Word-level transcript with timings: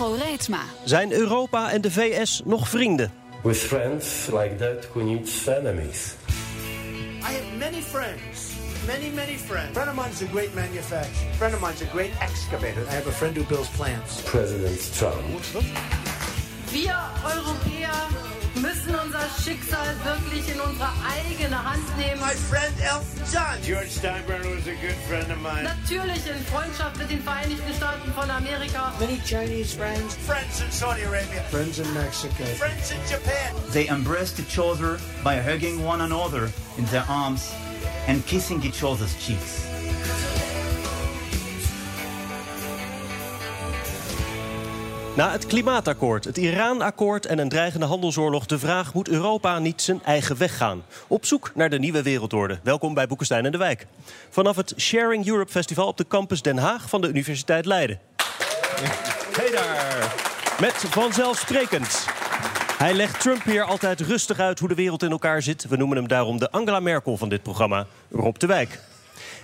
Hugo 0.00 0.14
Reitsma. 0.14 0.64
Zijn 0.84 1.12
Europa 1.12 1.70
en 1.70 1.80
de 1.80 1.90
VS 1.90 2.42
nog 2.44 2.68
vrienden? 2.68 3.12
With 3.42 3.56
friends 3.56 4.26
like 4.26 4.54
that 4.56 4.86
who 4.92 5.02
needs 5.02 5.46
enemies. 5.46 6.14
I 7.22 7.32
have 7.32 7.56
many 7.58 7.82
friends. 7.82 8.52
Many, 8.86 9.10
many 9.14 9.36
friends. 9.36 9.72
Friend 9.72 9.88
of 9.88 9.94
mine 9.94 10.10
is 10.10 10.22
a 10.22 10.26
great 10.26 10.54
manufacturer. 10.54 11.34
Friend 11.36 11.54
of 11.54 11.60
mine 11.60 11.72
is 11.72 11.82
a 11.82 11.90
great 11.92 12.12
excavator. 12.20 12.80
I 12.88 12.94
have 12.94 13.08
a 13.08 13.12
friend 13.12 13.36
who 13.36 13.44
builds 13.44 13.68
plants. 13.68 14.22
President 14.22 14.80
Trump. 14.98 15.16
Wir 16.70 16.96
Europäer 17.34 17.92
müssen 18.54 18.94
unser 18.94 19.26
Schicksal 19.42 19.94
wirklich 20.04 20.48
in 20.52 20.60
unsere 20.60 20.90
eigene 21.06 21.56
Hand 21.56 21.84
nehmen. 21.96 22.20
My 22.20 22.34
friend 22.34 22.74
Elton 22.80 23.22
John. 23.32 23.56
George 23.62 23.90
Steinbrenner 23.90 24.56
was 24.56 24.66
a 24.66 24.74
good 24.74 24.96
friend 25.08 25.30
of 25.30 25.40
mine. 25.40 25.64
Natürlich 25.64 26.26
in 26.26 26.38
Freundschaft 26.46 26.98
mit 26.98 27.10
den 27.10 27.22
Vereinigten 27.22 27.72
Staaten 27.74 28.12
von 28.12 28.30
Amerika. 28.30 28.92
Many 28.98 29.20
Chinese 29.24 29.74
friends. 29.74 30.16
Friends 30.26 30.60
in 30.60 30.70
Saudi 30.70 31.02
Arabia. 31.02 31.42
Friends 31.50 31.78
in 31.78 31.92
Mexico. 31.94 32.44
Friends 32.56 32.90
in 32.90 32.98
Japan. 33.08 33.54
They 33.72 33.88
embraced 33.88 34.40
each 34.40 34.58
other 34.58 34.98
by 35.22 35.36
hugging 35.36 35.84
one 35.84 36.00
another 36.00 36.50
in 36.76 36.84
their 36.86 37.04
arms 37.08 37.52
and 38.08 38.24
kissing 38.26 38.62
each 38.64 38.82
other's 38.82 39.14
cheeks. 39.24 39.69
Na 45.20 45.30
het 45.30 45.46
klimaatakkoord, 45.46 46.24
het 46.24 46.36
Iran-akkoord 46.36 47.26
en 47.26 47.38
een 47.38 47.48
dreigende 47.48 47.86
handelsoorlog... 47.86 48.46
de 48.46 48.58
vraag, 48.58 48.94
moet 48.94 49.08
Europa 49.08 49.58
niet 49.58 49.82
zijn 49.82 50.02
eigen 50.04 50.38
weg 50.38 50.56
gaan? 50.56 50.82
Op 51.06 51.26
zoek 51.26 51.52
naar 51.54 51.70
de 51.70 51.78
nieuwe 51.78 52.02
wereldorde. 52.02 52.58
Welkom 52.62 52.94
bij 52.94 53.06
Boekenstein 53.06 53.44
en 53.44 53.52
de 53.52 53.58
Wijk. 53.58 53.86
Vanaf 54.30 54.56
het 54.56 54.74
Sharing 54.76 55.26
Europe 55.26 55.50
Festival 55.50 55.86
op 55.86 55.96
de 55.96 56.06
campus 56.08 56.42
Den 56.42 56.58
Haag 56.58 56.88
van 56.88 57.00
de 57.00 57.08
Universiteit 57.08 57.66
Leiden. 57.66 57.98
Hey 59.36 59.50
daar! 59.50 60.14
Met 60.60 60.74
vanzelfsprekend. 60.74 62.06
Hij 62.78 62.94
legt 62.94 63.20
Trump 63.20 63.42
hier 63.42 63.64
altijd 63.64 64.00
rustig 64.00 64.38
uit 64.38 64.58
hoe 64.58 64.68
de 64.68 64.74
wereld 64.74 65.02
in 65.02 65.10
elkaar 65.10 65.42
zit. 65.42 65.68
We 65.68 65.76
noemen 65.76 65.96
hem 65.96 66.08
daarom 66.08 66.38
de 66.38 66.50
Angela 66.50 66.80
Merkel 66.80 67.16
van 67.16 67.28
dit 67.28 67.42
programma, 67.42 67.86
Rob 68.10 68.36
de 68.36 68.46
Wijk. 68.46 68.80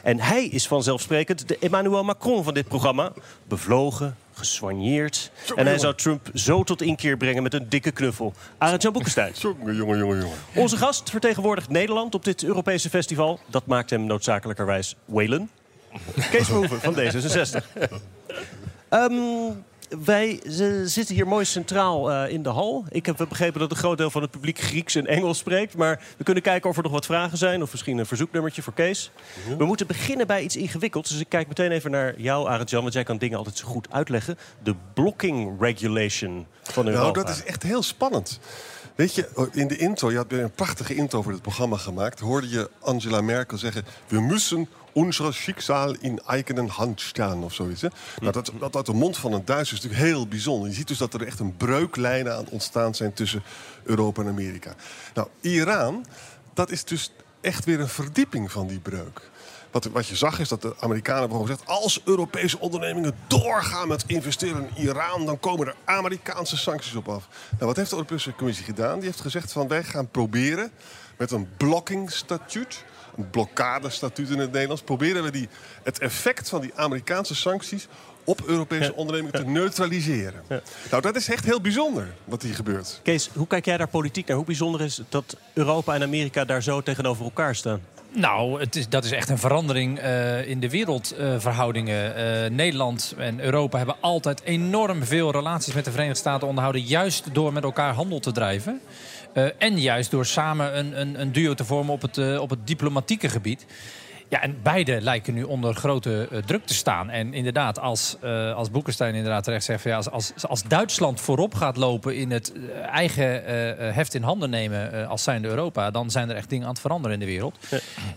En 0.02 0.20
hij 0.20 0.44
is 0.44 0.66
vanzelfsprekend 0.66 1.48
de 1.48 1.58
Emmanuel 1.58 2.04
Macron 2.04 2.44
van 2.44 2.54
dit 2.54 2.68
programma. 2.68 3.12
Bevlogen, 3.48 4.16
gesoigneerd. 4.38 5.30
En 5.54 5.66
hij 5.66 5.78
zou 5.78 5.94
Trump 5.94 6.30
zo 6.34 6.62
tot 6.62 6.82
inkeer 6.82 7.16
brengen 7.16 7.42
met 7.42 7.54
een 7.54 7.68
dikke 7.68 7.90
knuffel. 7.90 8.32
Arend-Jan 8.58 8.92
Boekenstein. 8.92 9.32
Jongen, 9.40 9.74
jongen, 9.76 9.98
jongen, 9.98 10.18
jongen. 10.20 10.36
Onze 10.54 10.76
gast 10.76 11.10
vertegenwoordigt 11.10 11.68
Nederland 11.68 12.14
op 12.14 12.24
dit 12.24 12.44
Europese 12.44 12.90
festival. 12.90 13.40
Dat 13.46 13.66
maakt 13.66 13.90
hem 13.90 14.04
noodzakelijkerwijs 14.04 14.96
Whalen. 15.04 15.50
Kees 16.30 16.46
Verhoeven 16.46 16.80
van 16.80 16.94
D66. 16.94 17.64
Ehm, 18.88 19.12
wij 20.04 20.40
zitten 20.84 21.14
hier 21.14 21.26
mooi 21.26 21.44
centraal 21.44 22.12
eh, 22.12 22.32
in 22.32 22.42
de 22.42 22.48
hal. 22.48 22.84
Ik 22.88 23.06
heb 23.06 23.26
begrepen 23.28 23.60
dat 23.60 23.70
een 23.70 23.76
groot 23.76 23.98
deel 23.98 24.10
van 24.10 24.22
het 24.22 24.30
publiek 24.30 24.58
Grieks 24.58 24.94
en 24.94 25.06
Engels 25.06 25.38
spreekt. 25.38 25.76
Maar 25.76 26.02
we 26.16 26.24
kunnen 26.24 26.42
kijken 26.42 26.70
of 26.70 26.76
er 26.76 26.82
nog 26.82 26.92
wat 26.92 27.06
vragen 27.06 27.38
zijn. 27.38 27.62
Of 27.62 27.70
misschien 27.70 27.98
een 27.98 28.06
verzoeknummertje 28.06 28.62
voor 28.62 28.72
Kees. 28.72 29.10
We 29.58 29.64
moeten 29.64 29.86
beginnen 29.86 30.26
bij 30.26 30.42
iets 30.42 30.56
ingewikkelds. 30.56 31.10
Dus 31.10 31.20
ik 31.20 31.28
kijk 31.28 31.48
meteen 31.48 31.70
even 31.70 31.90
naar 31.90 32.20
jou, 32.20 32.48
Arend-Jan. 32.48 32.82
Want 32.82 32.94
jij 32.94 33.04
kan 33.04 33.18
dingen 33.18 33.38
altijd 33.38 33.56
zo 33.56 33.66
goed 33.66 33.90
uitleggen. 33.90 34.38
De 34.62 34.74
blocking 34.94 35.60
regulation 35.60 36.46
van 36.62 36.86
Europa. 36.86 37.02
Nou, 37.02 37.26
dat 37.26 37.28
is 37.28 37.44
echt 37.44 37.62
heel 37.62 37.82
spannend. 37.82 38.40
Weet 38.94 39.14
je, 39.14 39.48
in 39.52 39.68
de 39.68 39.76
intro, 39.76 40.10
je 40.10 40.16
had 40.16 40.32
een 40.32 40.50
prachtige 40.50 40.94
intro 40.94 41.22
voor 41.22 41.32
dit 41.32 41.42
programma 41.42 41.76
gemaakt... 41.76 42.20
hoorde 42.20 42.48
je 42.48 42.70
Angela 42.80 43.20
Merkel 43.20 43.58
zeggen... 43.58 43.84
we 44.08 44.20
müssen 44.20 44.68
unser 44.96 45.34
Schicksal 45.34 45.96
in 46.00 46.20
eigenen 46.26 46.68
Hand 46.68 47.00
staan 47.00 47.44
of 47.44 47.54
zoiets. 47.54 47.82
Hè? 47.82 47.88
Nou, 48.20 48.32
dat, 48.32 48.52
dat 48.58 48.76
uit 48.76 48.86
de 48.86 48.92
mond 48.92 49.16
van 49.16 49.32
een 49.32 49.44
Duitser 49.44 49.76
is 49.76 49.82
natuurlijk 49.82 50.10
heel 50.10 50.26
bijzonder. 50.26 50.68
Je 50.68 50.74
ziet 50.74 50.88
dus 50.88 50.98
dat 50.98 51.14
er 51.14 51.26
echt 51.26 51.40
een 51.40 51.56
breuklijnen 51.56 52.36
aan 52.36 52.48
ontstaan 52.48 52.94
zijn... 52.94 53.12
tussen 53.12 53.42
Europa 53.82 54.22
en 54.22 54.28
Amerika. 54.28 54.74
Nou, 55.14 55.28
Iran, 55.40 56.06
dat 56.54 56.70
is 56.70 56.84
dus 56.84 57.12
echt 57.40 57.64
weer 57.64 57.80
een 57.80 57.88
verdieping 57.88 58.52
van 58.52 58.66
die 58.66 58.78
breuk. 58.78 59.30
Wat, 59.70 59.84
wat 59.84 60.06
je 60.06 60.16
zag 60.16 60.38
is 60.38 60.48
dat 60.48 60.62
de 60.62 60.74
Amerikanen 60.80 61.20
hebben 61.20 61.38
gewoon 61.38 61.56
gezegd... 61.56 61.70
als 61.70 62.00
Europese 62.04 62.58
ondernemingen 62.58 63.16
doorgaan 63.26 63.88
met 63.88 64.04
investeren 64.06 64.68
in 64.74 64.82
Iran... 64.82 65.26
dan 65.26 65.40
komen 65.40 65.66
er 65.66 65.74
Amerikaanse 65.84 66.56
sancties 66.56 66.94
op 66.94 67.08
af. 67.08 67.28
Nou, 67.50 67.66
wat 67.66 67.76
heeft 67.76 67.90
de 67.90 67.96
Europese 67.96 68.34
Commissie 68.34 68.64
gedaan? 68.64 68.94
Die 68.94 69.08
heeft 69.08 69.20
gezegd 69.20 69.52
van 69.52 69.68
wij 69.68 69.84
gaan 69.84 70.10
proberen 70.10 70.70
met 71.16 71.30
een 71.30 71.48
blocking 71.56 72.10
statuut... 72.10 72.84
een 73.16 73.30
blokkadestatuut 73.30 74.30
in 74.30 74.38
het 74.38 74.52
Nederlands... 74.52 74.82
proberen 74.82 75.22
we 75.22 75.30
die, 75.30 75.48
het 75.82 75.98
effect 75.98 76.48
van 76.48 76.60
die 76.60 76.72
Amerikaanse 76.74 77.34
sancties... 77.34 77.88
op 78.24 78.42
Europese 78.46 78.94
ondernemingen 78.94 79.44
te 79.44 79.50
neutraliseren. 79.50 80.42
Nou, 80.90 81.02
dat 81.02 81.16
is 81.16 81.28
echt 81.28 81.44
heel 81.44 81.60
bijzonder 81.60 82.14
wat 82.24 82.42
hier 82.42 82.54
gebeurt. 82.54 83.00
Kees, 83.02 83.30
hoe 83.34 83.46
kijk 83.46 83.64
jij 83.64 83.76
daar 83.76 83.88
politiek 83.88 84.26
naar? 84.26 84.36
Hoe 84.36 84.46
bijzonder 84.46 84.80
is 84.80 84.96
het 84.96 85.10
dat 85.10 85.36
Europa 85.54 85.94
en 85.94 86.02
Amerika 86.02 86.44
daar 86.44 86.62
zo 86.62 86.80
tegenover 86.80 87.24
elkaar 87.24 87.54
staan? 87.54 87.80
Nou, 88.12 88.60
het 88.60 88.76
is, 88.76 88.88
dat 88.88 89.04
is 89.04 89.10
echt 89.10 89.28
een 89.28 89.38
verandering 89.38 89.98
eh, 89.98 90.48
in 90.48 90.60
de 90.60 90.70
wereldverhoudingen. 90.70 92.16
Eh, 92.16 92.50
Nederland 92.50 93.14
en 93.18 93.40
Europa 93.40 93.76
hebben 93.76 93.96
altijd 94.00 94.42
enorm 94.42 95.04
veel 95.04 95.30
relaties 95.30 95.74
met 95.74 95.84
de 95.84 95.90
Verenigde 95.90 96.18
Staten 96.18 96.48
onderhouden. 96.48 96.82
Juist 96.82 97.34
door 97.34 97.52
met 97.52 97.64
elkaar 97.64 97.94
handel 97.94 98.20
te 98.20 98.32
drijven. 98.32 98.80
Eh, 99.32 99.44
en 99.58 99.80
juist 99.80 100.10
door 100.10 100.26
samen 100.26 100.78
een, 100.78 101.00
een, 101.00 101.20
een 101.20 101.32
duo 101.32 101.54
te 101.54 101.64
vormen 101.64 101.92
op 101.92 102.02
het, 102.02 102.38
op 102.38 102.50
het 102.50 102.66
diplomatieke 102.66 103.28
gebied. 103.28 103.66
Ja, 104.28 104.42
en 104.42 104.62
beide 104.62 105.00
lijken 105.00 105.34
nu 105.34 105.42
onder 105.42 105.74
grote 105.74 106.28
eh, 106.30 106.38
druk 106.38 106.66
te 106.66 106.74
staan. 106.74 107.10
En 107.10 107.34
inderdaad, 107.34 107.78
als, 107.78 108.16
eh, 108.20 108.54
als 108.54 108.70
Boekenstein 108.70 109.14
inderdaad 109.14 109.44
terecht 109.44 109.64
zegt... 109.64 109.82
Van, 109.82 109.90
ja, 109.90 109.96
als, 109.96 110.10
als, 110.10 110.32
als 110.46 110.62
Duitsland 110.62 111.20
voorop 111.20 111.54
gaat 111.54 111.76
lopen 111.76 112.16
in 112.16 112.30
het 112.30 112.52
eh, 112.52 112.86
eigen 112.86 113.44
heft 113.94 114.14
in 114.14 114.22
handen 114.22 114.50
nemen... 114.50 114.92
eh, 114.92 115.08
als 115.08 115.22
zijnde 115.22 115.48
Europa, 115.48 115.90
dan 115.90 116.10
zijn 116.10 116.30
er 116.30 116.36
echt 116.36 116.48
dingen 116.48 116.64
aan 116.66 116.72
het 116.72 116.80
veranderen 116.80 117.12
in 117.12 117.20
de 117.20 117.32
wereld. 117.32 117.58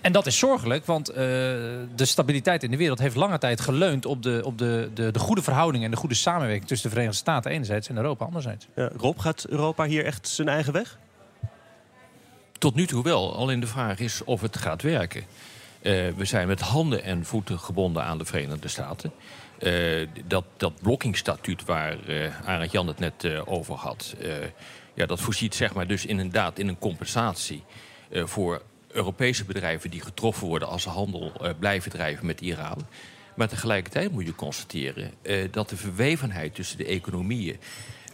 En 0.01 0.11
dat 0.11 0.25
is 0.25 0.37
zorgelijk, 0.37 0.85
want 0.85 1.09
eh, 1.09 1.15
de 1.15 2.05
stabiliteit 2.05 2.63
in 2.63 2.71
de 2.71 2.77
wereld... 2.77 2.99
heeft 2.99 3.15
lange 3.15 3.37
tijd 3.37 3.61
geleund 3.61 4.05
op, 4.05 4.23
de, 4.23 4.41
op 4.43 4.57
de, 4.57 4.89
de, 4.93 5.11
de 5.11 5.19
goede 5.19 5.41
verhoudingen... 5.41 5.85
en 5.85 5.91
de 5.91 5.97
goede 5.97 6.15
samenwerking 6.15 6.67
tussen 6.67 6.89
de 6.89 6.95
Verenigde 6.95 7.21
Staten 7.21 7.51
enerzijds... 7.51 7.89
en 7.89 7.97
Europa 7.97 8.25
anderzijds. 8.25 8.67
Ja, 8.75 8.89
Rob, 8.97 9.19
gaat 9.19 9.45
Europa 9.49 9.85
hier 9.85 10.05
echt 10.05 10.27
zijn 10.27 10.49
eigen 10.49 10.73
weg? 10.73 10.97
Tot 12.57 12.75
nu 12.75 12.87
toe 12.87 13.03
wel. 13.03 13.35
Alleen 13.35 13.59
de 13.59 13.67
vraag 13.67 13.99
is 13.99 14.23
of 14.23 14.41
het 14.41 14.57
gaat 14.57 14.81
werken. 14.81 15.23
Eh, 15.81 16.09
we 16.15 16.25
zijn 16.25 16.47
met 16.47 16.59
handen 16.59 17.03
en 17.03 17.25
voeten 17.25 17.59
gebonden 17.59 18.03
aan 18.03 18.17
de 18.17 18.25
Verenigde 18.25 18.67
Staten. 18.67 19.11
Eh, 19.59 20.07
dat, 20.25 20.45
dat 20.57 20.81
blokkingstatuut 20.81 21.65
waar 21.65 22.07
eh 22.07 22.47
Arend 22.47 22.71
Jan 22.71 22.87
het 22.87 22.99
net 22.99 23.45
over 23.45 23.75
had... 23.75 24.15
ja, 24.93 25.05
dat 25.05 25.19
voorziet 25.19 25.55
zeg 25.55 25.73
maar, 25.73 25.87
dus 25.87 26.05
inderdaad 26.05 26.59
in 26.59 26.67
een 26.67 26.79
compensatie... 26.79 27.63
voor 28.11 28.61
Europese 28.87 29.45
bedrijven 29.45 29.89
die 29.89 30.01
getroffen 30.01 30.47
worden... 30.47 30.67
als 30.67 30.81
ze 30.81 30.89
handel 30.89 31.31
blijven 31.59 31.91
drijven 31.91 32.25
met 32.25 32.41
Iran. 32.41 32.87
Maar 33.35 33.47
tegelijkertijd 33.47 34.11
moet 34.11 34.25
je 34.25 34.35
constateren... 34.35 35.13
dat 35.51 35.69
de 35.69 35.77
verwevenheid 35.77 36.55
tussen 36.55 36.77
de 36.77 36.85
economieën... 36.85 37.59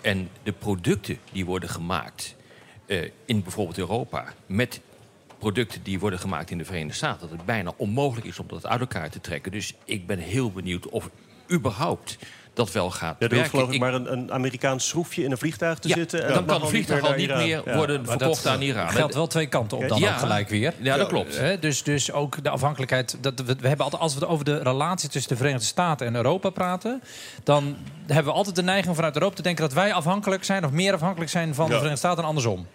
en 0.01 0.29
de 0.43 0.51
producten 0.51 1.17
die 1.31 1.45
worden 1.45 1.69
gemaakt 1.69 2.35
in 3.25 3.43
bijvoorbeeld 3.43 3.77
Europa... 3.77 4.33
met 4.45 4.81
producten 5.39 5.83
die 5.83 5.99
worden 5.99 6.19
gemaakt 6.19 6.51
in 6.51 6.57
de 6.57 6.65
Verenigde 6.65 6.93
Staten... 6.95 7.19
dat 7.21 7.29
het 7.37 7.45
bijna 7.45 7.71
onmogelijk 7.77 8.27
is 8.27 8.39
om 8.39 8.47
dat 8.47 8.65
uit 8.67 8.79
elkaar 8.79 9.09
te 9.09 9.21
trekken. 9.21 9.51
Dus 9.51 9.73
ik 9.85 10.07
ben 10.07 10.19
heel 10.19 10.51
benieuwd 10.51 10.89
of 10.89 11.09
überhaupt 11.51 12.17
dat 12.53 12.71
wel 12.71 12.91
gaat 12.91 13.15
Ja, 13.19 13.27
er 13.27 13.37
hoeft 13.37 13.49
geloof 13.49 13.67
ik 13.67 13.73
Ik- 13.73 13.79
maar 13.79 13.93
een, 13.93 14.11
een 14.11 14.31
Amerikaans 14.31 14.87
schroefje 14.87 15.23
in 15.23 15.31
een 15.31 15.37
vliegtuig 15.37 15.79
te 15.79 15.87
Ja, 15.87 15.93
zitten. 15.95 16.19
en 16.21 16.27
dan 16.27 16.35
dat 16.35 16.45
kan 16.45 16.55
al 16.55 16.61
niet 16.61 16.69
vliegtuig 16.69 17.01
al 17.03 17.13
niet 17.13 17.27
meer 17.35 17.61
Ja. 17.65 17.75
worden 17.75 18.01
Maar 18.05 18.17
verkocht 18.17 18.43
dat 18.43 18.53
aan 18.53 18.61
Iran. 18.61 18.89
geldt 18.89 19.13
wel 19.13 19.27
twee 19.27 19.47
kanten 19.47 19.77
op 19.77 19.87
dan 19.87 19.99
Ja. 19.99 20.11
ook 20.13 20.19
gelijk 20.19 20.49
weer. 20.49 20.73
Ja, 20.81 20.97
dat 20.97 21.07
klopt. 21.07 21.37
Hè, 21.37 21.59
dus, 21.59 21.83
dus 21.83 22.11
ook 22.11 22.43
de 22.43 22.49
afhankelijkheid. 22.49 23.17
Dat, 23.21 23.39
we, 23.39 23.55
we 23.59 23.67
hebben 23.67 23.83
altijd, 23.85 24.01
als 24.01 24.13
we 24.13 24.19
het 24.19 24.29
over 24.29 24.45
de 24.45 24.57
relatie 24.57 25.09
tussen 25.09 25.31
de 25.31 25.37
Verenigde 25.37 25.65
Staten 25.65 26.07
en 26.07 26.15
Europa 26.15 26.49
praten. 26.49 27.01
dan 27.43 27.75
hebben 28.07 28.25
we 28.31 28.37
altijd 28.37 28.55
de 28.55 28.63
neiging 28.63 28.95
vanuit 28.95 29.13
Europa 29.15 29.35
te 29.35 29.41
denken 29.41 29.63
dat 29.63 29.73
wij 29.73 29.93
afhankelijk 29.93 30.43
zijn. 30.43 30.65
of 30.65 30.71
meer 30.71 30.93
afhankelijk 30.93 31.31
zijn 31.31 31.55
van 31.55 31.65
de. 31.65 31.71
Verenigde 31.71 31.97
Staten 31.97 32.21
en 32.23 32.27
andersom. 32.29 32.67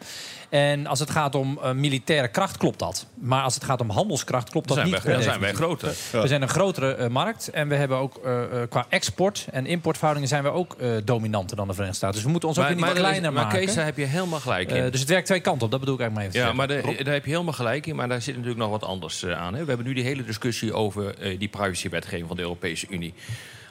En 0.51 0.87
als 0.87 0.99
het 0.99 1.11
gaat 1.11 1.35
om 1.35 1.59
eh, 1.63 1.73
militaire 1.73 2.29
kracht, 2.29 2.57
klopt 2.57 2.79
dat. 2.79 3.07
Maar 3.15 3.43
als 3.43 3.55
het 3.55 3.65
gaat 3.65 3.81
om 3.81 3.91
handelskracht, 3.91 4.51
klopt 4.51 4.69
dat 4.69 4.77
zijn, 4.77 4.91
niet. 4.91 5.03
wij, 5.03 5.15
dan 5.15 5.23
zijn 5.23 5.41
wij 5.41 5.53
groter. 5.53 5.95
We 6.13 6.29
zijn 6.29 6.43
een 6.43 6.49
grotere 6.49 6.95
eh, 6.95 7.09
markt 7.09 7.51
en 7.51 7.69
we 7.69 7.75
hebben 7.75 7.97
ook 7.97 8.17
eh, 8.25 8.43
qua 8.69 8.87
export 8.89 9.47
en 9.51 9.67
importverhoudingen 9.67 10.29
zijn 10.29 10.43
we 10.43 10.51
ook 10.51 10.75
eh, 10.75 10.91
dominanter 11.05 11.57
dan 11.57 11.67
de 11.67 11.73
Verenigde 11.73 11.99
Staten. 11.99 12.17
Dus 12.17 12.25
we 12.25 12.31
moeten 12.31 12.49
ons 12.49 12.59
ook 12.59 12.69
niet 12.69 12.79
maar, 12.79 12.93
kleiner 12.93 13.33
maar 13.33 13.45
maken. 13.45 13.59
Kees, 13.59 13.75
daar 13.75 13.85
heb 13.85 13.97
je 13.97 14.05
helemaal 14.05 14.41
gelijk 14.41 14.71
in. 14.71 14.91
Dus 14.91 15.01
het 15.01 15.09
werkt 15.09 15.27
twee 15.27 15.41
kanten 15.41 15.65
op, 15.65 15.71
dat 15.71 15.81
bedoel 15.81 15.95
ik 15.95 16.01
eigenlijk 16.01 16.35
maar 16.35 16.43
even 16.43 16.51
Ja, 16.51 16.57
maar 16.57 16.69
daar, 17.05 17.15
heb 17.15 17.25
je 17.25 17.31
helemaal 17.31 17.53
gelijk 17.53 17.87
in. 17.87 17.97
Maar 17.97 18.09
daar 18.09 18.23
zit 18.23 18.35
natuurlijk 18.35 18.61
nog 18.61 18.71
wat 18.71 18.85
anders 18.85 19.27
aan. 19.27 19.55
Hè. 19.55 19.61
We 19.61 19.69
hebben 19.69 19.87
nu 19.87 19.95
die 19.95 20.05
hele 20.05 20.25
discussie 20.25 20.73
over 20.73 21.15
die 21.39 21.49
privacywetgeving 21.49 22.27
van 22.27 22.37
de 22.37 22.43
Europese 22.43 22.87
Unie. 22.91 23.15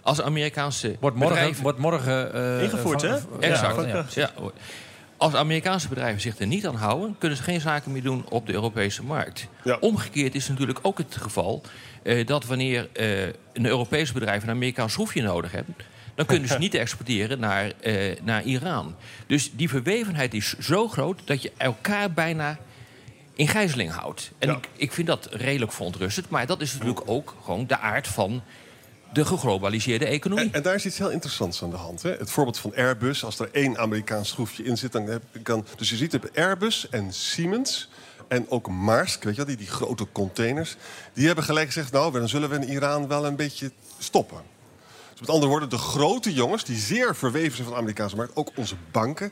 Als 0.01 0.21
Amerikaanse 0.21 0.95
Wordt 0.99 1.15
morgen, 1.15 1.35
bedrijven... 1.35 1.63
wordt 1.63 1.77
morgen 1.79 2.33
eh, 2.33 2.63
Ingevoerd, 2.63 3.01
hè? 3.01 3.15
Exact. 3.39 3.75
Ja, 3.75 3.87
Ja, 3.87 4.05
ja. 4.13 4.31
Als 5.19 5.33
Amerikaanse 5.33 5.87
bedrijven 5.87 6.21
zich 6.21 6.39
er 6.39 6.47
niet 6.47 6.67
aan 6.67 6.75
houden, 6.75 7.15
kunnen 7.17 7.37
ze 7.37 7.43
geen 7.43 7.61
zaken 7.61 7.91
meer 7.91 8.01
doen 8.01 8.25
op 8.29 8.45
de 8.45 8.53
Europese 8.53 9.03
markt. 9.03 9.47
Ja. 9.63 9.77
Omgekeerd 9.79 10.35
is 10.35 10.47
natuurlijk 10.47 10.79
ook 10.81 10.97
het 10.97 11.15
geval 11.15 11.61
eh, 12.03 12.25
dat 12.25 12.45
wanneer 12.45 12.89
eh, 12.93 13.21
een 13.53 13.65
Europees 13.65 14.11
bedrijf 14.11 14.43
een 14.43 14.49
Amerikaans 14.49 14.93
schroefje 14.93 15.21
nodig 15.21 15.51
heeft, 15.51 15.67
dan 16.15 16.25
kunnen 16.25 16.49
ze 16.49 16.57
niet 16.67 16.73
exporteren 16.73 17.39
naar, 17.39 17.71
eh, 17.81 18.15
naar 18.21 18.43
Iran. 18.43 18.95
Dus 19.27 19.51
die 19.53 19.69
verwevenheid 19.69 20.33
is 20.33 20.57
zo 20.59 20.87
groot 20.87 21.21
dat 21.25 21.41
je 21.41 21.51
elkaar 21.57 22.11
bijna 22.11 22.57
in 23.35 23.47
gijzeling 23.47 23.91
houdt. 23.91 24.31
En 24.37 24.49
Ja. 24.49 24.55
ik, 24.55 24.67
ik 24.75 24.91
vind 24.91 25.07
dat 25.07 25.27
redelijk 25.31 25.71
verontrustend, 25.71 26.29
maar 26.29 26.45
dat 26.45 26.61
is 26.61 26.73
natuurlijk 26.73 27.01
ook 27.05 27.35
gewoon 27.43 27.67
de 27.67 27.79
aard 27.79 28.07
van 28.07 28.41
de 29.13 29.25
geglobaliseerde 29.25 30.05
economie. 30.05 30.49
En, 30.51 30.61
daar 30.61 30.75
is 30.75 30.85
iets 30.85 30.97
heel 30.97 31.09
interessants 31.09 31.63
aan 31.63 31.69
de 31.69 31.75
hand. 31.75 32.01
Hè? 32.01 32.11
Het 32.11 32.31
voorbeeld 32.31 32.57
van 32.57 32.75
Airbus, 32.75 33.23
als 33.23 33.39
er 33.39 33.49
één 33.51 33.77
Amerikaans 33.77 34.29
schroefje 34.29 34.63
in 34.63 34.77
zit, 34.77 34.91
dan 34.91 35.21
kan. 35.43 35.65
Dus 35.75 35.89
je 35.89 35.95
ziet 35.95 36.11
het 36.11 36.35
Airbus 36.35 36.89
en 36.89 37.13
Siemens. 37.13 37.89
En 38.27 38.45
ook 38.49 38.67
Maersk, 38.67 39.23
weet 39.23 39.35
je 39.35 39.45
wel, 39.45 39.55
die, 39.55 39.65
die 39.65 39.73
grote 39.73 40.07
containers. 40.11 40.75
Die 41.13 41.25
hebben 41.25 41.43
gelijk 41.43 41.67
gezegd: 41.67 41.91
Nou, 41.91 42.11
dan 42.11 42.29
zullen 42.29 42.49
we 42.49 42.55
in 42.55 42.69
Iran 42.69 43.07
wel 43.07 43.25
een 43.25 43.35
beetje 43.35 43.71
stoppen. 43.97 44.41
Dus 45.11 45.19
met 45.19 45.29
andere 45.29 45.51
woorden, 45.51 45.69
de 45.69 45.77
grote 45.77 46.33
jongens, 46.33 46.63
die 46.63 46.77
zeer 46.77 47.15
verweven 47.15 47.51
zijn 47.51 47.63
van 47.63 47.73
de 47.73 47.79
Amerikaanse 47.79 48.15
markt, 48.15 48.35
ook 48.35 48.51
onze 48.55 48.75
banken, 48.91 49.31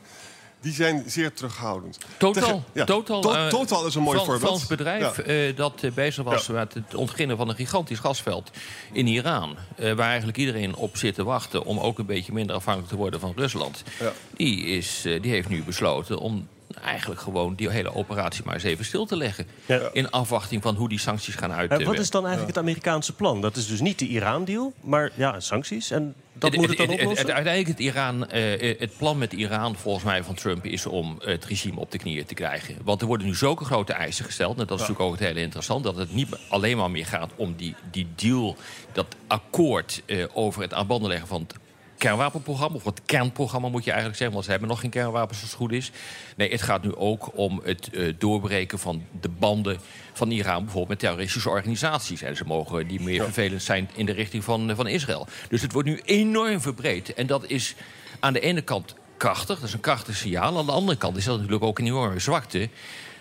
die 0.60 0.72
zijn 0.72 1.02
zeer 1.06 1.32
terughoudend. 1.32 1.98
Total, 2.18 2.42
Tegen- 2.42 2.64
ja, 2.72 2.84
total, 2.84 3.20
To- 3.20 3.32
eh, 3.32 3.46
Total 3.46 3.86
is 3.86 3.94
een 3.94 4.02
mooi 4.02 4.14
Fran- 4.18 4.26
voorbeeld. 4.30 4.48
Frans 4.50 4.66
bedrijf 4.66 5.16
Ja. 5.16 5.22
eh, 5.22 5.56
dat 5.56 5.82
eh, 5.82 5.90
bezig 5.92 6.24
was 6.24 6.46
Ja. 6.46 6.52
met 6.52 6.74
het 6.74 6.94
ontginnen 6.94 7.36
van 7.36 7.48
een 7.48 7.54
gigantisch 7.54 7.98
gasveld 7.98 8.50
in 8.92 9.06
Iran. 9.06 9.56
waar 9.76 9.98
eigenlijk 10.08 10.38
iedereen 10.38 10.74
op 10.76 10.96
zit 10.96 11.14
te 11.14 11.24
wachten 11.24 11.64
om 11.64 11.78
ook 11.78 11.98
een 11.98 12.06
beetje 12.06 12.32
minder 12.32 12.56
afhankelijk 12.56 12.90
te 12.92 12.96
worden 12.98 13.20
van 13.20 13.32
Rusland. 13.36 13.82
Ja. 14.00 14.12
Die, 14.36 14.64
is, 14.64 15.00
die 15.02 15.30
heeft 15.30 15.48
nu 15.48 15.62
besloten 15.62 16.18
om 16.18 16.48
eigenlijk 16.84 17.20
gewoon 17.20 17.54
die 17.54 17.70
hele 17.70 17.94
operatie 17.94 18.44
maar 18.44 18.54
eens 18.54 18.62
even 18.62 18.84
stil 18.84 19.06
te 19.06 19.16
leggen. 19.16 19.46
Ja. 19.66 19.88
In 19.92 20.10
afwachting 20.10 20.62
van 20.62 20.74
hoe 20.74 20.88
die 20.88 20.98
sancties 20.98 21.34
gaan 21.34 21.52
uit. 21.52 21.70
En 21.70 21.84
wat 21.84 21.98
is 21.98 22.10
dan 22.10 22.26
eigenlijk 22.26 22.56
het 22.56 22.64
Amerikaanse 22.64 23.12
plan? 23.12 23.40
Dat 23.40 23.56
is 23.56 23.66
dus 23.66 23.80
niet 23.80 23.98
de 23.98 24.06
Iran-deal, 24.06 24.72
maar 24.80 25.10
ja, 25.14 25.40
sancties. 25.40 25.90
En 25.90 26.14
dat 26.32 26.56
moet 26.56 26.68
het 26.68 26.78
dan 26.78 26.90
oplossen? 26.90 27.34
Uiteindelijk 27.34 27.68
het, 27.68 27.78
Iran, 27.78 28.28
eh, 28.28 28.78
het 28.78 28.96
plan 28.96 29.18
met 29.18 29.32
Iran 29.32 29.76
volgens 29.76 30.04
mij 30.04 30.24
van 30.24 30.34
Trump 30.34 30.64
is 30.64 30.86
om 30.86 31.16
het 31.24 31.44
regime 31.44 31.80
op 31.80 31.90
de 31.90 31.98
knieën 31.98 32.24
te 32.24 32.34
krijgen. 32.34 32.76
Want 32.84 33.00
er 33.00 33.06
worden 33.06 33.26
nu 33.26 33.34
zulke 33.34 33.64
grote 33.64 33.92
eisen 33.92 34.24
gesteld. 34.24 34.58
En 34.58 34.66
dat 34.66 34.80
is 34.80 34.86
natuurlijk 34.86 35.00
ook 35.00 35.18
het 35.18 35.28
hele 35.28 35.40
interessant. 35.40 35.84
Dat 35.84 35.96
het 35.96 36.14
niet 36.14 36.28
alleen 36.48 36.76
maar 36.76 36.90
meer 36.90 37.06
gaat 37.06 37.30
om 37.36 37.54
die, 37.56 37.74
die 37.90 38.06
deal, 38.14 38.56
dat 38.92 39.06
akkoord 39.26 40.02
eh, 40.06 40.24
over 40.32 40.62
het 40.62 40.74
aan 40.74 40.86
banden 40.86 41.08
leggen 41.08 41.28
van 41.28 41.40
het 41.40 41.54
kernwapenprogramma. 41.98 42.76
Of 42.76 42.84
het 42.84 43.00
kernprogramma 43.06 43.68
moet 43.68 43.84
je 43.84 43.90
eigenlijk 43.90 44.18
zeggen. 44.18 44.34
Want 44.34 44.44
ze 44.44 44.50
hebben 44.50 44.68
nog 44.68 44.80
geen 44.80 44.90
kernwapens 44.90 45.40
als 45.40 45.50
het 45.50 45.58
goed 45.58 45.72
is. 45.72 45.90
Nee, 46.36 46.50
het 46.50 46.62
gaat 46.62 46.82
nu 46.82 46.94
ook 46.94 47.30
om 47.34 47.60
het 47.64 47.90
eh, 47.90 48.14
doorbreken 48.18 48.78
van 48.78 49.04
de 49.20 49.28
banden 49.28 49.78
van 50.12 50.30
Iran. 50.30 50.58
Bijvoorbeeld 50.62 50.88
met 50.88 50.98
terroristische 50.98 51.48
organisaties. 51.48 52.22
En 52.22 52.36
ze 52.36 52.44
mogen 52.44 52.86
niet 52.86 53.00
meer 53.00 53.24
vervelend 53.24 53.62
zijn 53.62 53.90
in 53.94 54.06
de 54.06 54.12
richting 54.12 54.44
van, 54.44 54.70
eh, 54.70 54.76
van 54.76 54.86
Israël. 54.86 55.26
Dus 55.48 55.62
het 55.62 55.72
wordt 55.72 55.88
nu 55.88 56.00
enorm 56.04 56.60
verbreed. 56.60 57.14
En 57.14 57.26
dat 57.26 57.46
is 57.46 57.74
aan 58.20 58.32
de 58.32 58.40
ene 58.40 58.62
kant 58.62 58.94
krachtig. 59.16 59.58
Dat 59.58 59.68
is 59.68 59.74
een 59.74 59.80
krachtig 59.80 60.16
signaal. 60.16 60.58
Aan 60.58 60.66
de 60.66 60.72
andere 60.72 60.98
kant 60.98 61.16
is 61.16 61.24
dat 61.24 61.36
natuurlijk 61.36 61.64
ook 61.64 61.78
een 61.78 61.86
enorme 61.86 62.18
zwakte. 62.18 62.68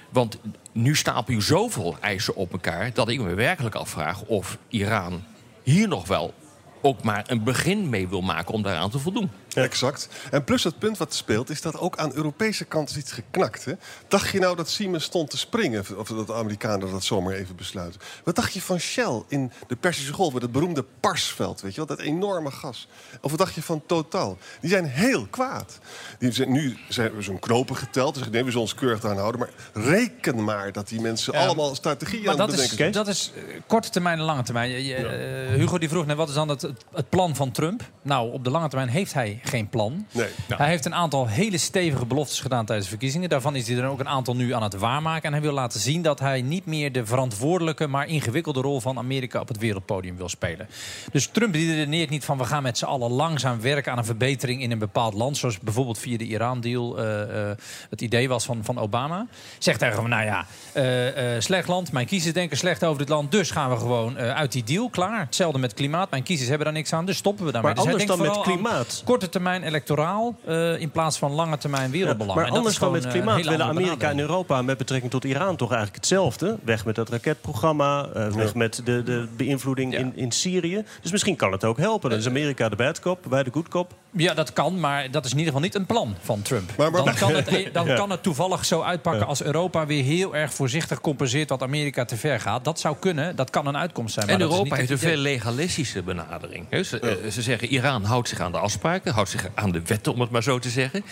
Want 0.09 0.38
nu 0.71 0.95
stapel 0.95 1.33
je 1.33 1.41
zoveel 1.41 1.97
eisen 2.01 2.35
op 2.35 2.51
elkaar... 2.51 2.94
dat 2.94 3.09
ik 3.09 3.19
me 3.19 3.33
werkelijk 3.33 3.75
afvraag 3.75 4.24
of 4.24 4.57
Iran 4.68 5.24
hier 5.63 5.88
nog 5.88 6.07
wel 6.07 6.33
ook 6.81 7.03
maar 7.03 7.24
een 7.27 7.44
begin 7.44 7.89
mee 7.89 8.07
wil 8.07 8.21
maken 8.21 8.53
om 8.53 8.62
daaraan 8.62 8.89
te 8.89 9.00
voldoen. 9.00 9.29
Exact. 9.63 10.07
En 10.31 10.44
plus 10.44 10.63
het 10.63 10.80
punt 10.80 10.98
wat 10.98 11.13
speelt, 11.13 11.50
is 11.50 11.62
dat 11.62 11.77
ook 11.80 11.98
aan 11.98 12.09
de 12.09 12.15
Europese 12.15 12.65
kant 12.65 12.89
is 12.89 12.98
iets 12.98 13.12
geknakt. 13.12 13.65
Hè? 13.65 13.74
Dacht 14.07 14.30
je 14.30 14.39
nou 14.39 14.56
dat 14.56 14.69
Siemens 14.69 15.04
stond 15.04 15.30
te 15.30 15.38
springen? 15.38 15.86
Of 15.98 16.07
dat 16.07 16.27
de 16.27 16.33
Amerikanen 16.33 16.92
dat 16.92 17.04
zomaar 17.04 17.33
even 17.33 17.56
besluiten? 17.56 18.01
Wat 18.24 18.36
dacht 18.36 18.54
je 18.54 18.62
van 18.62 18.80
Shell 18.80 19.24
in 19.27 19.51
de 19.68 19.75
Persische 19.75 20.13
Golf, 20.13 20.33
met 20.33 20.42
het 20.42 20.51
beroemde 20.51 20.86
Parsveld? 21.00 21.62
Weet 21.62 21.71
je 21.75 21.77
wel, 21.86 21.95
dat 21.95 22.06
enorme 22.06 22.51
gas. 22.51 22.88
Of 23.21 23.30
wat 23.31 23.39
dacht 23.39 23.54
je 23.54 23.62
van 23.62 23.81
Total? 23.86 24.38
Die 24.62 24.69
zijn 24.69 24.86
heel 24.86 25.25
kwaad. 25.30 25.80
Die 26.19 26.31
zijn, 26.31 26.51
nu 26.51 26.77
zijn 26.89 27.15
we 27.15 27.21
zo'n 27.21 27.39
knopen 27.39 27.75
geteld. 27.75 28.13
Dus 28.15 28.30
nee, 28.30 28.44
we 28.44 28.48
zullen 28.50 28.62
ons 28.62 28.75
keurig 28.75 29.06
aan 29.06 29.18
houden. 29.18 29.39
Maar 29.39 29.50
reken 29.83 30.44
maar 30.44 30.71
dat 30.71 30.88
die 30.88 31.01
mensen 31.01 31.33
Ja, 31.33 31.45
allemaal 31.45 31.75
strategieën 31.75 32.21
Maar 32.24 32.31
aan 32.31 32.38
dat 32.38 32.51
het 32.51 32.60
is, 32.60 32.69
bedenken 32.69 32.94
zijn. 32.94 33.06
dat 33.06 33.15
is 33.15 33.31
eh, 33.36 33.62
korte 33.68 33.89
termijn 33.89 34.18
en 34.19 34.24
lange 34.25 34.44
termijn. 34.44 34.69
Je- 34.69 34.86
je, 34.86 34.95
eh, 34.95 35.56
Hugo 35.56 35.77
die 35.77 35.89
vroeg 35.89 36.06
net, 36.06 36.18
wat 36.18 36.27
is 36.30 36.33
dan 36.36 36.50
het, 36.50 36.62
het 36.94 37.10
plan 37.10 37.36
van 37.36 37.51
Trump? 37.51 37.81
Nou, 38.01 38.31
op 38.31 38.44
de 38.44 38.50
lange 38.50 38.68
termijn 38.69 38.89
heeft 38.89 39.13
hij 39.13 39.39
geen 39.48 39.70
plan. 39.70 40.06
Nee. 40.12 40.28
Hij 40.48 40.68
heeft 40.68 40.86
een 40.86 40.96
aantal 40.96 41.28
hele 41.28 41.58
stevige 41.58 42.06
beloftes 42.06 42.40
gedaan 42.40 42.66
tijdens 42.66 42.88
de 42.88 42.94
verkiezingen. 42.94 43.30
Daarvan 43.30 43.56
is 43.56 43.68
hij 43.68 43.78
er 43.78 43.90
ook 43.90 44.00
een 44.00 44.08
aantal 44.08 44.36
nu 44.36 44.54
aan 44.54 44.64
het 44.64 44.76
waarmaken. 44.76 45.24
En 45.24 45.32
hij 45.32 45.42
wil 45.42 45.54
laten 45.54 45.80
zien 45.80 46.02
dat 46.02 46.20
hij 46.20 46.42
niet 46.42 46.66
meer 46.66 46.92
de 46.92 47.06
verantwoordelijke... 47.06 47.88
maar 47.88 48.08
ingewikkelde 48.08 48.62
rol 48.62 48.80
van 48.80 48.98
Amerika 48.98 49.40
op 49.40 49.48
het 49.48 49.58
wereldpodium 49.58 50.18
wil 50.18 50.30
spelen. 50.30 50.68
Dus 51.12 51.28
Trump 51.28 51.54
die 51.54 51.76
redeneert 51.76 52.10
niet 52.10 52.26
van... 52.26 52.38
we 52.38 52.44
gaan 52.44 52.64
met 52.64 52.78
z'n 52.78 52.86
allen 52.86 53.12
langzaam 53.12 53.62
werken 53.62 53.92
aan 53.92 53.98
een 53.98 54.06
verbetering 54.06 54.62
in 54.62 54.72
een 54.72 54.80
bepaald 54.80 55.14
land. 55.14 55.38
Zoals 55.38 55.60
bijvoorbeeld 55.60 56.00
via 56.00 56.18
de 56.18 56.24
Iran-deal 56.24 56.98
eh, 56.98 57.50
eh, 57.50 57.58
het 57.90 58.02
idee 58.02 58.30
was 58.30 58.46
van, 58.46 58.64
van 58.64 58.78
Obama. 58.78 59.28
Zegt 59.58 59.80
hij 59.80 59.92
gewoon, 59.92 60.10
nou 60.10 60.26
ja, 60.26 60.46
eh, 60.74 61.40
slecht 61.40 61.68
land. 61.68 61.92
Mijn 61.92 62.06
kiezers 62.06 62.34
denken 62.34 62.58
slecht 62.58 62.84
over 62.84 62.98
dit 62.98 63.10
land. 63.10 63.32
Dus 63.32 63.52
gaan 63.52 63.70
we 63.70 63.78
gewoon 63.78 64.18
uit 64.18 64.52
die 64.52 64.64
deal. 64.64 64.90
Klaar. 64.90 65.20
Hetzelfde 65.20 65.60
met 65.60 65.74
klimaat. 65.74 66.10
Mijn 66.10 66.24
kiezers 66.24 66.50
hebben 66.50 66.66
daar 66.66 66.76
niks 66.76 66.94
aan. 66.94 67.06
Dus 67.06 67.18
stoppen 67.18 67.46
we 67.46 67.52
daarmee. 67.52 67.74
Maar 67.74 67.84
Dus 67.84 67.94
hij 67.94 68.08
anders 68.08 68.20
denkt 68.20 68.46
dan 68.46 68.46
met 68.46 68.62
klimaat. 68.62 69.02
Korte 69.06 69.30
termijn 69.38 69.63
electoraal 69.63 70.36
eh, 70.45 70.80
in 70.80 70.92
plaats 70.92 71.18
van 71.18 71.31
lange 71.31 71.57
termijn 71.57 71.92
wereldbelang. 71.92 72.36
maar 72.36 72.45
En 72.45 72.50
dat 72.50 72.57
anders 72.57 72.74
is 72.74 72.80
dan 72.80 72.89
gewoon, 72.89 73.04
met 73.04 73.13
eh, 73.13 73.19
een 73.19 73.25
klimaat 73.25 73.45
willen 73.45 73.66
Amerika 73.66 74.10
en. 74.10 74.19
Europa 74.19 74.62
met 74.62 74.78
betrekking 74.78 75.12
tot 75.12 75.24
Iran 75.24 75.56
toch 75.56 75.69
eigenlijk 75.69 75.95
hetzelfde. 75.95 76.57
Weg 76.63 76.86
met 76.86 76.95
dat 76.95 77.10
raketprogramma, 77.10 78.07
eh, 78.13 78.28
weg 78.28 78.56
met 78.56 78.81
de, 78.84 79.04
de 79.04 79.28
beïnvloeding 79.38 79.98
in, 79.98 80.16
in 80.16 80.31
Syrië. 80.31 80.84
Dus 81.01 81.12
misschien 81.12 81.36
kan 81.36 81.51
het 81.51 81.63
ook 81.63 81.78
helpen. 81.78 82.10
Dan 82.10 82.19
is 82.19 82.28
Amerika 82.28 82.69
de 82.69 82.75
bad 82.75 83.00
cop, 83.00 83.25
wij 83.30 83.44
de 83.44 83.51
good 83.54 83.68
cop. 83.68 83.94
Ja, 84.18 84.34
dat 84.34 84.54
kan, 84.54 84.80
maar 84.80 85.12
dat 85.12 85.25
is 85.25 85.31
in 85.31 85.38
ieder 85.38 85.54
geval 85.54 85.68
niet 85.68 85.75
een 85.75 85.86
plan 85.86 86.16
van 86.22 86.42
Trump. 86.42 86.72
Maar- 86.78 86.92
maar- 86.92 87.04
dan 87.04 87.16
kan 87.16 87.36
het, 87.36 87.48
e- 87.54 87.72
dan 87.72 87.86
Ja. 87.86 87.96
kan 87.96 88.10
het 88.10 88.24
toevallig 88.24 88.65
zo 88.65 88.82
uitpakken 88.82 89.27
als 89.27 89.44
Europa 89.44 89.86
weer 89.86 90.03
heel 90.03 90.36
erg 90.36 90.53
voorzichtig 90.53 91.01
compenseert 91.01 91.50
wat 91.50 91.62
Amerika 91.62 92.06
te 92.06 92.18
ver 92.18 92.39
gaat. 92.39 92.65
Dat 92.65 92.80
zou 92.80 92.96
kunnen, 93.00 93.36
dat 93.36 93.50
kan 93.50 93.68
een 93.68 93.77
uitkomst 93.77 94.13
zijn. 94.13 94.27
En 94.27 94.38
maar 94.38 94.48
is 94.48 94.53
Europa 94.53 94.75
heeft 94.75 94.89
een 94.89 94.98
veel 94.98 95.15
legalistische 95.18 96.03
benadering. 96.03 96.65
Ze, 96.86 97.00
eh, 97.00 97.32
ze 97.32 97.41
zeggen 97.41 97.68
Iran 97.68 98.03
houdt 98.03 98.27
zich 98.30 98.39
aan 98.39 98.51
de 98.51 98.58
afspraken, 98.60 99.13
houdt 99.13 99.30
zich 99.30 99.48
aan 99.53 99.72
de 99.72 99.82
wetten, 99.86 100.13
om 100.13 100.22
het 100.22 100.30
maar 100.30 100.44
zo 100.44 100.60
te 100.60 100.70
zeggen. 100.70 101.03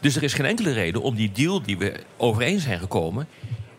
Dus 0.00 0.16
er 0.16 0.22
is 0.22 0.34
geen 0.34 0.46
enkele 0.46 0.72
reden 0.72 1.02
om 1.02 1.14
die 1.14 1.32
deal 1.32 1.62
die 1.62 1.78
we 1.78 1.92
overeen 2.16 2.60
zijn 2.60 2.78
gekomen 2.78 3.28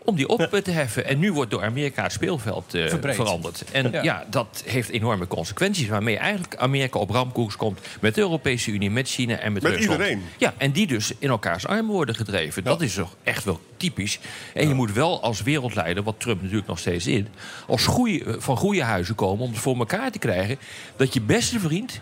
om 0.06 0.16
die 0.16 0.28
op 0.28 0.50
te 0.64 0.70
heffen. 0.70 1.06
En 1.06 1.18
nu 1.18 1.32
wordt 1.32 1.50
door 1.50 1.64
Amerika 1.64 2.02
het 2.02 2.12
speelveld 2.12 2.74
eh, 2.74 2.86
veranderd. 3.00 3.64
En 3.72 3.90
Ja. 3.92 4.02
ja. 4.02 4.24
dat 4.30 4.62
heeft 4.66 4.88
enorme 4.88 5.26
consequenties. 5.26 5.88
Waarmee 5.88 6.16
eigenlijk 6.16 6.56
Amerika 6.56 6.98
op 6.98 7.10
ramkoers 7.10 7.56
komt 7.56 7.80
met 8.00 8.14
de 8.14 8.20
Europese 8.20 8.70
Unie, 8.70 8.90
met 8.90 9.08
China 9.08 9.36
en 9.36 9.52
met, 9.52 9.62
Met 9.62 9.72
Rusland. 9.72 9.98
iedereen. 9.98 10.22
Ja, 10.38 10.54
en 10.56 10.70
die 10.70 10.86
dus 10.86 11.12
in 11.18 11.28
elkaars 11.28 11.66
armen 11.66 11.92
worden 11.92 12.14
gedreven. 12.14 12.64
Dat 12.64 12.82
is 12.82 12.94
toch 12.94 13.16
echt 13.22 13.44
wel 13.44 13.60
typisch. 13.76 14.18
En 14.54 14.68
je 14.68 14.74
moet 14.74 14.92
wel 14.92 15.22
als 15.22 15.42
wereldleider, 15.42 16.02
wat 16.02 16.14
Trump 16.18 16.40
natuurlijk 16.40 16.68
nog 16.68 16.78
steeds 16.78 17.06
in... 17.06 17.28
Als 17.66 17.86
goeie, 17.86 18.22
van 18.26 18.56
goede 18.56 18.82
huizen 18.82 19.14
komen 19.14 19.44
om 19.44 19.50
het 19.50 19.60
voor 19.60 19.76
elkaar 19.78 20.10
te 20.10 20.18
krijgen... 20.18 20.58
dat 20.96 21.14
je 21.14 21.20
beste 21.20 21.60
vriend 21.60 22.00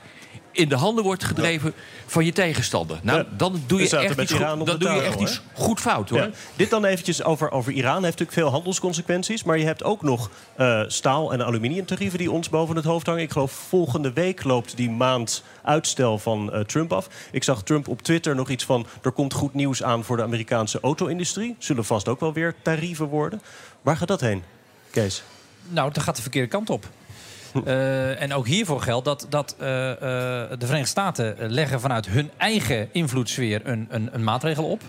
in 0.55 0.69
de 0.69 0.77
handen 0.77 1.05
wordt 1.05 1.25
gedreven 1.25 1.73
van 2.07 2.25
je 2.25 2.33
tegenstander. 2.33 2.99
Nou, 3.03 3.19
Ja. 3.19 3.27
dan 3.37 3.63
doe 3.67 3.79
je 3.79 3.97
echt, 3.97 4.21
iets, 4.21 4.33
goed, 4.33 4.41
dan 4.41 4.79
doe 4.79 4.91
je 4.93 5.01
echt 5.01 5.15
hè? 5.15 5.21
iets 5.21 5.41
goed 5.55 5.81
fout, 5.81 6.09
hoor. 6.09 6.19
Ja. 6.19 6.31
Dit 6.57 6.71
dan 6.71 6.85
eventjes 6.85 7.23
over, 7.23 7.51
over 7.51 7.73
Iran. 7.73 7.93
Heeft 7.93 8.19
natuurlijk 8.19 8.33
veel 8.33 8.51
handelsconsequenties. 8.51 9.43
Maar 9.45 9.59
je 9.59 9.65
hebt 9.65 9.83
ook 9.85 10.03
nog 10.03 10.31
eh, 10.57 10.83
staal- 10.87 11.33
en 11.33 11.45
aluminiumtarieven 11.45 12.19
die 12.19 12.31
ons 12.31 12.49
boven 12.49 12.77
het 12.77 12.85
hoofd 12.85 13.07
hangen. 13.07 13.23
Ik 13.23 13.31
geloof 13.33 13.53
volgende 13.53 14.13
week 14.13 14.45
loopt 14.45 14.77
die 14.77 14.91
maand 14.91 15.43
uitstel 15.63 16.19
van 16.19 16.53
eh, 16.53 16.61
Trump 16.61 16.93
af. 16.93 17.09
Ik 17.33 17.45
zag 17.45 17.63
Trump 17.63 17.89
op 17.89 18.03
Twitter 18.03 18.35
nog 18.35 18.49
iets 18.49 18.65
van... 18.65 18.87
er 19.03 19.13
komt 19.13 19.33
goed 19.33 19.55
nieuws 19.55 19.83
aan 19.83 20.05
voor 20.05 20.17
de 20.17 20.23
Amerikaanse 20.23 20.79
auto-industrie. 20.81 21.57
Zullen 21.59 21.85
vast 21.85 22.09
ook 22.09 22.21
wel 22.21 22.33
weer 22.33 22.55
tarieven 22.63 23.07
worden. 23.07 23.43
Waar 23.83 23.97
gaat 23.97 24.09
dat 24.09 24.21
heen, 24.21 24.43
Kees? 24.91 25.23
Nou, 25.69 25.93
dat 25.93 26.03
gaat 26.03 26.17
de 26.17 26.23
verkeerde 26.23 26.49
kant 26.49 26.71
op. 26.71 26.89
Eh, 27.65 28.23
en 28.23 28.33
ook 28.33 28.47
hiervoor 28.47 28.81
geldt 28.81 29.05
dat, 29.05 29.27
dat 29.29 29.57
eh, 29.59 29.91
eh, 29.91 29.99
de 30.51 30.67
Verenigde 30.67 30.87
Staten 30.87 31.37
leggen 31.51 31.81
vanuit 31.81 32.07
hun 32.07 32.31
eigen 32.37 32.89
invloedssfeer 32.93 33.61
een, 33.65 33.87
een, 33.91 34.09
een 34.13 34.25
maatregel 34.25 34.65
op. 34.65 34.83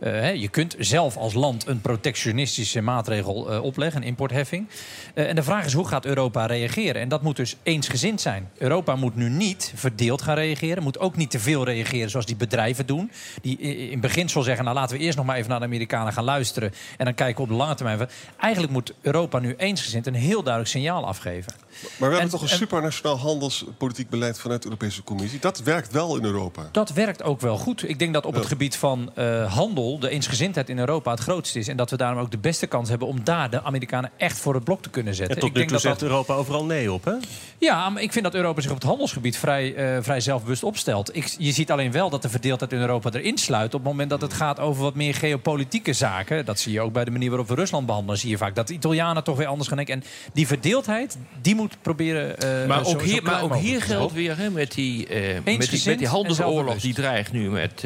Eh, 0.00 0.34
je 0.34 0.48
kunt 0.48 0.74
zelf 0.78 1.16
als 1.16 1.34
land 1.34 1.66
een 1.66 1.80
protectionistische 1.80 2.80
maatregel 2.80 3.50
eh, 3.52 3.62
opleggen, 3.62 4.00
een 4.00 4.06
importheffing. 4.06 4.68
Eh, 5.14 5.28
en 5.28 5.34
de 5.34 5.42
vraag 5.42 5.64
is 5.64 5.72
hoe 5.72 5.86
gaat 5.88 6.04
Europa 6.04 6.46
reageren? 6.46 7.00
En 7.02 7.08
dat 7.08 7.22
moet 7.22 7.36
dus 7.36 7.56
eensgezind 7.62 8.20
zijn. 8.20 8.50
Europa 8.58 8.96
moet 8.96 9.16
nu 9.16 9.28
niet 9.28 9.72
verdeeld 9.74 10.22
gaan 10.22 10.34
reageren. 10.34 10.82
Moet 10.82 10.98
ook 10.98 11.16
niet 11.16 11.30
te 11.30 11.38
veel 11.38 11.64
reageren 11.64 12.10
zoals 12.10 12.26
die 12.26 12.36
bedrijven 12.36 12.86
doen. 12.86 13.10
Die 13.42 13.58
in 13.90 14.00
beginsel 14.00 14.42
zeggen, 14.42 14.64
nou 14.64 14.76
laten 14.76 14.96
we 14.96 15.02
eerst 15.02 15.16
nog 15.16 15.26
maar 15.26 15.36
even 15.36 15.50
naar 15.50 15.58
de 15.58 15.64
Amerikanen 15.64 16.12
gaan 16.12 16.24
luisteren. 16.24 16.72
En 16.96 17.04
dan 17.04 17.14
kijken 17.14 17.42
op 17.42 17.48
de 17.48 17.54
lange 17.54 17.74
termijn. 17.74 18.08
Eigenlijk 18.40 18.72
moet 18.72 18.94
Europa 19.00 19.38
nu 19.38 19.54
eensgezind 19.56 20.06
een 20.06 20.14
heel 20.14 20.42
duidelijk 20.42 20.72
signaal 20.72 21.06
afgeven. 21.06 21.52
Maar 21.56 21.88
we 21.98 22.04
hebben 22.04 22.20
En- 22.20 22.28
toch 22.28 22.42
een 22.42 22.48
en- 22.48 22.56
supranationaal 22.56 23.18
handelspolitiek 23.18 24.08
beleid 24.10 24.38
vanuit 24.38 24.60
de 24.62 24.68
Europese 24.68 25.02
Commissie. 25.02 25.40
Dat 25.40 25.62
werkt 25.62 25.92
wel 25.92 26.16
in 26.16 26.24
Europa. 26.24 26.68
Dat 26.72 26.92
werkt 26.92 27.22
ook 27.22 27.40
wel 27.40 27.56
goed. 27.58 27.88
Ik 27.88 27.98
denk 27.98 28.14
dat 28.14 28.26
op 28.26 28.34
het 28.34 28.46
gebied 28.46 28.76
van 28.76 29.10
eh, 29.14 29.52
de 30.00 30.08
eensgezindheid 30.08 30.68
in 30.68 30.78
Europa 30.78 31.10
het 31.10 31.20
grootste 31.20 31.58
is. 31.58 31.68
En 31.68 31.76
dat 31.76 31.90
we 31.90 31.96
daarom 31.96 32.20
ook 32.20 32.30
de 32.30 32.38
beste 32.38 32.66
kans 32.66 32.88
hebben 32.88 33.08
om 33.08 33.24
daar 33.24 33.50
de 33.50 33.62
Amerikanen 33.62 34.10
echt 34.16 34.38
voor 34.38 34.54
het 34.54 34.64
blok 34.64 34.82
te 34.82 34.90
kunnen 34.90 35.14
zetten. 35.14 35.34
En 35.34 35.40
tot 35.40 35.50
ik 35.50 35.54
nu 35.54 35.60
denk 35.60 35.72
toe 35.72 35.82
dat 35.82 35.86
zegt 35.86 36.00
dat, 36.00 36.08
Europa 36.08 36.34
overal 36.34 36.64
nee 36.64 36.92
op, 36.92 37.04
hè? 37.04 37.12
ja, 37.58 37.90
maar 37.90 38.02
ik 38.02 38.12
vind 38.12 38.24
dat 38.24 38.34
Europa 38.34 38.60
zich 38.60 38.70
op 38.70 38.76
het 38.76 38.86
handelsgebied 38.86 39.36
vrij, 39.36 39.74
eh, 39.74 40.02
vrij 40.02 40.20
zelfbewust 40.20 40.62
opstelt. 40.62 41.16
Ik, 41.16 41.34
je 41.38 41.52
ziet 41.52 41.70
alleen 41.70 41.92
wel 41.92 42.10
dat 42.10 42.22
de 42.22 42.28
verdeeldheid 42.28 42.72
in 42.72 42.78
Europa 42.80 43.10
erin 43.12 43.38
sluit. 43.38 43.74
Op 43.74 43.80
het 43.80 43.90
moment 43.90 44.10
dat 44.10 44.20
het 44.20 44.32
gaat 44.32 44.60
over 44.60 44.82
wat 44.82 44.94
meer 44.94 45.14
geopolitieke 45.14 45.92
zaken. 45.92 46.44
Dat 46.44 46.60
zie 46.60 46.72
je 46.72 46.80
ook 46.80 46.92
bij 46.92 47.04
de 47.04 47.10
manier 47.10 47.28
waarop 47.28 47.48
we 47.48 47.54
Rusland 47.54 47.86
behandelen. 47.86 48.18
Zie 48.18 48.30
je 48.30 48.36
vaak 48.36 48.54
dat 48.54 48.66
de 48.68 48.74
Italianen 48.74 49.24
toch 49.24 49.36
weer 49.36 49.46
anders 49.46 49.68
gaan 49.68 49.76
denken. 49.76 49.94
En 49.94 50.04
die 50.32 50.46
verdeeldeeld, 50.46 51.16
die 51.42 51.54
moet 51.54 51.76
proberen. 51.82 52.38
eh, 52.38 52.66
Maar 52.66 52.86
ook 52.86 53.02
hier, 53.02 53.22
maar 53.22 53.42
ook 53.42 53.56
hier 53.56 53.82
geldt 53.82 54.12
weer 54.12 54.36
hè, 54.36 54.50
met, 54.50 54.74
die, 54.74 55.06
eh, 55.06 55.34
met, 55.44 55.70
die, 55.70 55.82
met 55.86 55.98
die 55.98 56.08
handelsoorlog 56.08 56.80
die 56.80 56.94
dreigt 56.94 57.32
nu 57.32 57.50
met, 57.50 57.82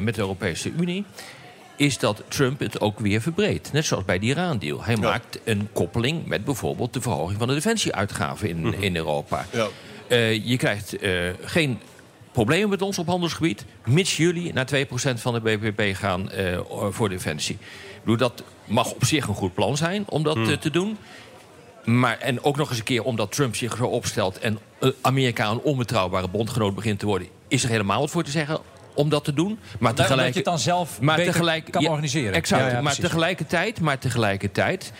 met 0.00 0.14
de 0.14 0.20
Europese 0.20 0.70
Unie. 0.78 1.04
Is 1.76 1.98
dat 1.98 2.22
Trump 2.28 2.60
het 2.60 2.80
ook 2.80 2.98
weer 2.98 3.20
verbreedt. 3.20 3.72
Net 3.72 3.84
zoals 3.84 4.04
bij 4.04 4.18
die 4.18 4.28
Iran-deal. 4.30 4.84
Hij 4.84 4.96
maakt 4.96 5.38
een 5.44 5.68
koppeling 5.72 6.26
met 6.26 6.44
bijvoorbeeld 6.44 6.92
de 6.92 7.00
verhoging 7.00 7.38
van 7.38 7.48
de 7.48 7.54
defensieuitgaven 7.54 8.48
in, 8.48 8.60
Mhm. 8.60 8.82
in 8.82 8.96
Europa. 8.96 9.46
Ja. 9.52 9.66
Eh, 10.08 10.46
je 10.46 10.56
krijgt 10.56 10.96
eh, 10.98 11.12
geen 11.42 11.80
problemen 12.32 12.68
met 12.68 12.82
ons 12.82 12.98
op 12.98 13.06
handelsgebied. 13.06 13.64
Mits 13.84 14.16
jullie 14.16 14.52
naar 14.52 14.66
2% 14.66 15.20
van 15.20 15.34
de 15.34 15.40
BBP 15.40 15.96
gaan 15.96 16.30
eh, 16.30 16.58
voor 16.90 17.08
defensie. 17.08 17.54
Ik 17.54 18.00
bedoel, 18.00 18.16
dat 18.16 18.42
mag 18.64 18.92
op 18.92 19.04
zich 19.04 19.26
een 19.28 19.34
goed 19.34 19.54
plan 19.54 19.76
zijn 19.76 20.04
om 20.08 20.22
dat 20.22 20.36
eh, 20.36 20.52
te 20.52 20.70
doen. 20.70 20.96
Maar, 21.84 22.18
en 22.18 22.44
ook 22.44 22.56
nog 22.56 22.68
eens 22.68 22.78
een 22.78 22.84
keer 22.84 23.02
omdat 23.02 23.32
Trump 23.32 23.56
zich 23.56 23.76
zo 23.76 23.84
opstelt... 23.84 24.38
en 24.38 24.58
Amerika 25.00 25.50
een 25.50 25.60
onbetrouwbare 25.60 26.28
bondgenoot 26.28 26.74
begint 26.74 26.98
te 26.98 27.06
worden... 27.06 27.28
is 27.48 27.62
er 27.64 27.70
helemaal 27.70 28.00
wat 28.00 28.10
voor 28.10 28.22
te 28.24 28.30
zeggen 28.30 28.60
om 28.94 29.08
dat 29.08 29.24
te 29.24 29.32
doen. 29.32 29.58
Maar 29.78 29.90
Omdat 29.90 29.96
je 29.96 30.12
tegelijk, 30.12 30.34
het 30.34 30.44
dan 30.44 30.58
zelf 30.58 31.00
maar 31.00 31.16
tegelijk, 31.16 31.70
kan 31.70 31.82
ja, 31.82 31.90
organiseren. 31.90 32.32
Exact. 32.32 32.62
Ja, 32.62 32.70
ja, 32.70 32.80
maar, 32.80 32.94
tegelijkertijd, 32.94 33.80
maar 33.80 33.98
tegelijkertijd 33.98 34.92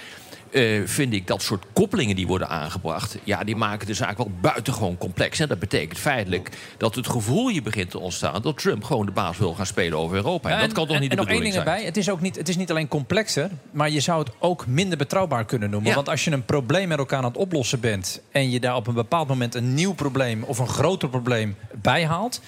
eh, 0.53 0.81
vind 0.85 1.13
ik 1.13 1.27
dat 1.27 1.43
soort 1.43 1.65
koppelingen 1.73 2.17
die 2.17 2.27
worden 2.27 2.49
aangebracht... 2.49 3.19
ja, 3.25 3.45
die 3.45 3.57
maken 3.57 3.87
de 3.87 3.95
zaak 3.95 4.17
wel 4.17 4.31
buitengewoon 4.41 4.99
complex. 4.99 5.39
En 5.41 5.49
dat 5.49 5.59
betekent 5.59 5.99
feitelijk 5.99 6.51
dat 6.77 6.95
het 6.95 7.09
gevoel 7.09 7.49
hier 7.49 7.63
begint 7.63 7.91
te 7.91 7.99
ontstaan... 7.99 8.43
dat 8.43 8.59
Trump 8.59 8.85
gewoon 8.85 9.07
de 9.07 9.13
baas 9.13 9.39
wil 9.39 9.55
gaan 9.55 9.67
spelen 9.67 9.99
over 9.99 10.17
Europa. 10.17 10.51
En, 10.51 10.61
dat 10.61 10.73
kan 10.73 10.87
toch 10.87 10.95
en- 10.95 11.01
niet 11.01 11.11
de 11.11 11.17
en 11.17 11.23
nog 11.23 11.31
één 11.31 11.39
bedoeling 11.39 11.65
ding 11.65 11.65
zijn? 11.65 11.67
erbij. 11.67 11.85
Het 11.85 11.97
is, 11.97 12.11
ook 12.11 12.21
niet, 12.21 12.37
het 12.37 12.49
is 12.49 12.57
niet 12.57 12.71
alleen 12.71 12.89
complexer, 12.89 13.51
maar 13.71 13.91
je 13.91 14.01
zou 14.01 14.19
het 14.19 14.33
ook 14.39 14.67
minder 14.67 14.99
betrouwbaar 14.99 15.45
kunnen 15.45 15.71
noemen. 15.71 15.89
Ja. 15.89 15.95
Want 15.95 16.09
als 16.09 16.25
je 16.25 16.31
een 16.31 16.45
probleem 16.45 16.89
met 16.89 16.99
elkaar 16.99 17.19
aan 17.19 17.25
het 17.25 17.37
oplossen 17.37 17.81
bent... 17.81 18.21
en 18.33 18.51
je 18.51 18.61
daar 18.61 18.77
op 18.77 18.87
een 18.87 18.95
bepaald 18.95 19.29
moment 19.29 19.55
een 19.55 19.75
nieuw 19.75 19.93
probleem 19.93 20.43
of 20.43 20.59
een 20.59 20.69
groter 20.69 21.09
probleem 21.09 21.57
bijhaalt... 21.83 22.41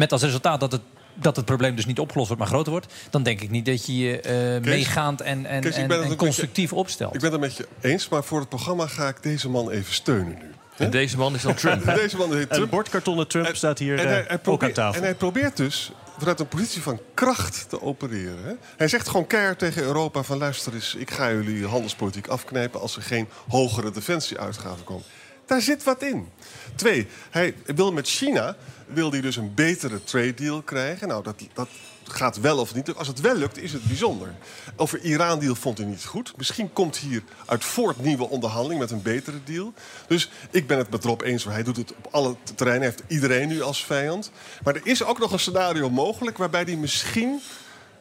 met 0.00 0.12
als 0.12 0.22
resultaat 0.22 0.60
dat 0.60 0.72
het, 0.72 0.80
dat 1.14 1.36
het 1.36 1.44
probleem 1.44 1.76
dus 1.76 1.86
niet 1.86 1.98
opgelost 1.98 2.28
wordt, 2.28 2.42
maar 2.42 2.52
groter 2.52 2.72
wordt... 2.72 2.92
dan 3.10 3.22
denk 3.22 3.40
ik 3.40 3.50
niet 3.50 3.66
dat 3.66 3.86
je 3.86 3.98
je 3.98 4.20
eh, 4.20 4.64
meegaand 4.64 5.20
en, 5.20 5.46
en, 5.46 5.60
Kees, 5.60 5.74
en, 5.74 6.08
je- 6.08 6.16
constructief 6.16 6.72
opstelt. 6.72 7.14
Ik 7.14 7.20
ben 7.20 7.32
het 7.32 7.40
met 7.40 7.56
je 7.56 7.68
eens, 7.80 8.08
maar 8.08 8.24
voor 8.24 8.40
het 8.40 8.48
programma 8.48 8.86
ga 8.86 9.08
ik 9.08 9.22
deze 9.22 9.48
man 9.48 9.70
even 9.70 9.94
steunen 9.94 10.38
nu. 10.38 10.50
En 10.76 10.90
deze 10.90 11.16
man 11.16 11.34
is 11.34 11.42
dan 11.42 11.54
Trump. 11.54 11.84
Deze 12.02 12.16
man 12.16 12.32
heet 12.32 12.40
Een 12.40 12.48
Trump. 12.48 12.70
bordkartonnen 12.70 13.28
Trump 13.28 13.56
staat 13.56 13.78
hier 13.78 13.98
En 13.98 14.06
eh, 14.06 14.28
hij, 14.28 14.40
ook 14.44 14.62
aan 14.62 14.72
tafel. 14.72 15.00
en 15.00 15.02
hij 15.06 15.14
probeert 15.14 15.56
dus 15.56 15.92
vanuit 16.18 16.40
een 16.40 16.48
positie 16.48 16.82
van 16.82 17.00
kracht 17.14 17.66
te 17.68 17.82
opereren. 17.82 18.44
Hè? 18.44 18.52
Hij 18.76 18.88
zegt 18.88 19.08
gewoon 19.08 19.26
keihard 19.26 19.58
tegen 19.58 19.82
Europa 19.82 20.22
van... 20.22 20.38
luister 20.38 20.74
eens, 20.74 20.94
ik 20.94 21.10
ga 21.10 21.30
jullie 21.30 21.66
handelspolitiek 21.66 22.26
afknijpen... 22.26 22.80
als 22.80 22.96
er 22.96 23.02
geen 23.02 23.28
hogere 23.48 23.90
defensieuitgaven 23.90 24.84
komen. 24.84 25.04
Daar 25.46 25.60
zit 25.60 25.84
wat 25.84 26.02
in. 26.02 26.28
Twee, 26.74 27.06
hij 27.30 27.54
wil 27.64 27.92
met 27.92 28.08
China 28.08 28.56
wil 28.92 29.10
hij 29.10 29.20
dus 29.20 29.36
een 29.36 29.54
betere 29.54 30.04
trade 30.04 30.34
deal 30.34 30.62
krijgen. 30.62 31.08
Nou, 31.08 31.22
dat, 31.22 31.34
dat 31.52 31.68
gaat 32.04 32.40
wel 32.40 32.58
of 32.58 32.74
niet. 32.74 32.94
Als 32.94 33.08
het 33.08 33.20
wel 33.20 33.34
lukt, 33.34 33.58
is 33.58 33.72
het 33.72 33.84
bijzonder. 33.84 34.34
Over 34.76 35.00
Iran-deal 35.00 35.54
vond 35.54 35.78
hij 35.78 35.86
niet 35.86 36.04
goed. 36.04 36.32
Misschien 36.36 36.72
komt 36.72 36.96
hier 36.96 37.22
uit 37.46 37.64
voort 37.64 38.00
nieuwe 38.00 38.28
onderhandeling 38.28 38.80
met 38.80 38.90
een 38.90 39.02
betere 39.02 39.38
deal. 39.44 39.72
Dus 40.06 40.30
ik 40.50 40.66
ben 40.66 40.78
het 40.78 40.90
met 40.90 41.04
Rob 41.04 41.22
eens. 41.22 41.44
Hij 41.44 41.62
doet 41.62 41.76
het 41.76 41.94
op 41.96 42.08
alle 42.10 42.36
terreinen. 42.54 42.88
Hij 42.88 42.96
heeft 42.96 43.12
iedereen 43.12 43.48
nu 43.48 43.62
als 43.62 43.84
vijand. 43.84 44.30
Maar 44.62 44.74
er 44.74 44.86
is 44.86 45.04
ook 45.04 45.18
nog 45.18 45.32
een 45.32 45.40
scenario 45.40 45.90
mogelijk... 45.90 46.38
waarbij 46.38 46.62
hij 46.62 46.76
misschien 46.76 47.40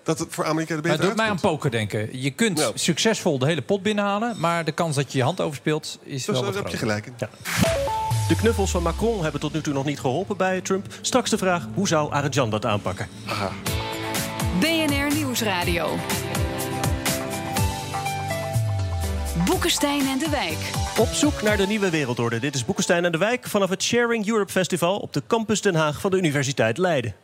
dat 0.04 0.20
het 0.20 0.28
voor 0.32 0.46
Amerika 0.46 0.76
er 0.76 0.82
Maar 0.82 0.92
beter 0.92 1.00
het 1.00 1.08
doet 1.08 1.26
mij 1.26 1.30
aan 1.30 1.40
poker 1.40 1.72
denken. 1.72 2.22
Je 2.22 2.32
kunt 2.32 2.60
Ja. 2.60 2.72
succesvol 2.74 3.40
de 3.40 3.46
hele 3.46 3.62
pot 3.62 3.84
binnenhalen... 3.84 4.40
maar 4.40 4.66
de 4.66 4.72
kans 4.72 4.96
dat 4.96 5.12
je 5.12 5.18
je 5.18 5.24
hand 5.24 5.42
overspeelt 5.42 6.00
is 6.04 6.16
Dus 6.16 6.26
wel 6.26 6.36
daar 6.36 6.46
wat 6.46 6.64
heb 6.64 6.68
je 6.68 6.78
gelijk 6.78 7.06
in. 7.06 7.14
De 8.30 8.36
knuffels 8.36 8.72
van 8.72 8.84
Macron 8.84 9.24
hebben 9.24 9.42
tot 9.42 9.54
nu 9.54 9.62
toe 9.62 9.74
nog 9.74 9.86
niet 9.86 10.00
geholpen 10.00 10.38
bij 10.38 10.62
Trump. 10.62 10.86
Straks 11.02 11.30
de 11.30 11.38
vraag, 11.38 11.68
hoe 11.74 11.88
zou 11.88 12.12
Arjan 12.12 12.50
dat 12.50 12.66
aanpakken? 12.66 13.08
BNR 14.60 15.16
Nieuwsradio. 15.16 15.90
Boekenstein 19.46 20.08
en 20.08 20.18
de 20.18 20.30
Wijk. 20.30 20.58
Op 20.98 21.08
zoek 21.08 21.42
naar 21.42 21.58
de 21.58 21.68
nieuwe 21.68 21.90
wereldorde. 21.90 22.40
Dit 22.40 22.56
is 22.56 22.66
Boekenstein 22.66 23.06
en 23.06 23.12
de 23.12 23.18
Wijk 23.18 23.48
vanaf 23.48 23.70
het 23.70 23.84
Sharing 23.84 24.28
Europe 24.28 24.52
Festival... 24.52 24.98
op 24.98 25.14
de 25.14 25.24
campus 25.28 25.62
Den 25.62 25.76
Haag 25.76 26.02
van 26.02 26.12
de 26.12 26.18
Universiteit 26.18 26.78
Leiden. 26.78 27.16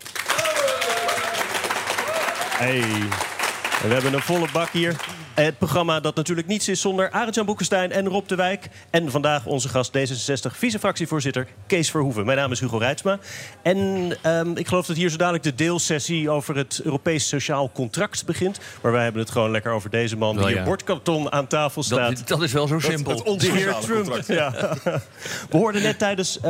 Hey. 2.57 2.81
En 3.81 3.88
we 3.88 3.93
hebben 3.93 4.13
een 4.13 4.21
volle 4.21 4.47
bak 4.53 4.69
hier. 4.69 4.95
Het 5.36 5.58
programma 5.58 6.00
dat 6.00 6.15
natuurlijk 6.15 6.48
niets 6.48 6.68
is 6.68 6.82
zonder 6.82 7.12
Arend-Jan 7.12 7.46
Boekenstein 7.46 7.92
en 7.92 8.08
Rob 8.08 8.27
de 8.27 8.36
Wijk. 8.36 8.70
En 8.89 9.12
vandaag 9.12 9.46
onze 9.46 9.70
gast 9.70 9.98
D66 9.98 10.51
vice-fractievoorzitter 10.51 11.48
Kees 11.68 11.92
Verhoeven. 11.92 12.25
Mijn 12.25 12.38
naam 12.38 12.51
is 12.51 12.60
Hugo 12.60 12.77
Reitsma. 12.77 13.20
En 13.62 14.12
ehm, 14.22 14.51
ik 14.56 14.68
geloof 14.68 14.86
dat 14.86 14.96
hier 14.96 15.10
zo 15.10 15.18
dadelijk 15.18 15.44
de 15.44 15.56
deelsessie 15.56 16.30
over 16.30 16.56
het 16.56 16.82
Europees 16.84 17.27
Sociaal 17.27 17.72
Contract 17.74 18.25
begint. 18.25 18.60
Maar 18.82 18.92
wij 18.92 19.04
hebben 19.04 19.22
het 19.22 19.32
gewoon 19.32 19.51
lekker 19.51 19.72
over 19.72 19.89
deze 19.89 20.18
man 20.18 20.38
die 20.38 20.48
ja. 20.48 20.58
in 20.58 20.63
bordkarton 20.63 21.32
aan 21.32 21.48
tafel 21.48 21.84
staat. 21.84 22.18
Dat, 22.18 22.27
dat 22.27 22.42
is 22.42 22.51
wel 22.51 22.68
zo 22.68 22.80
simpel. 22.80 23.12
Het 23.12 23.24
ons 23.24 23.44
De 23.44 23.51
heer 23.51 23.75
Trump. 23.82 24.24
Ja. 24.27 24.51
We 25.50 25.58
hoorden 25.58 25.82
net 25.82 26.00
tijdens 26.00 26.38
eh, 26.38 26.44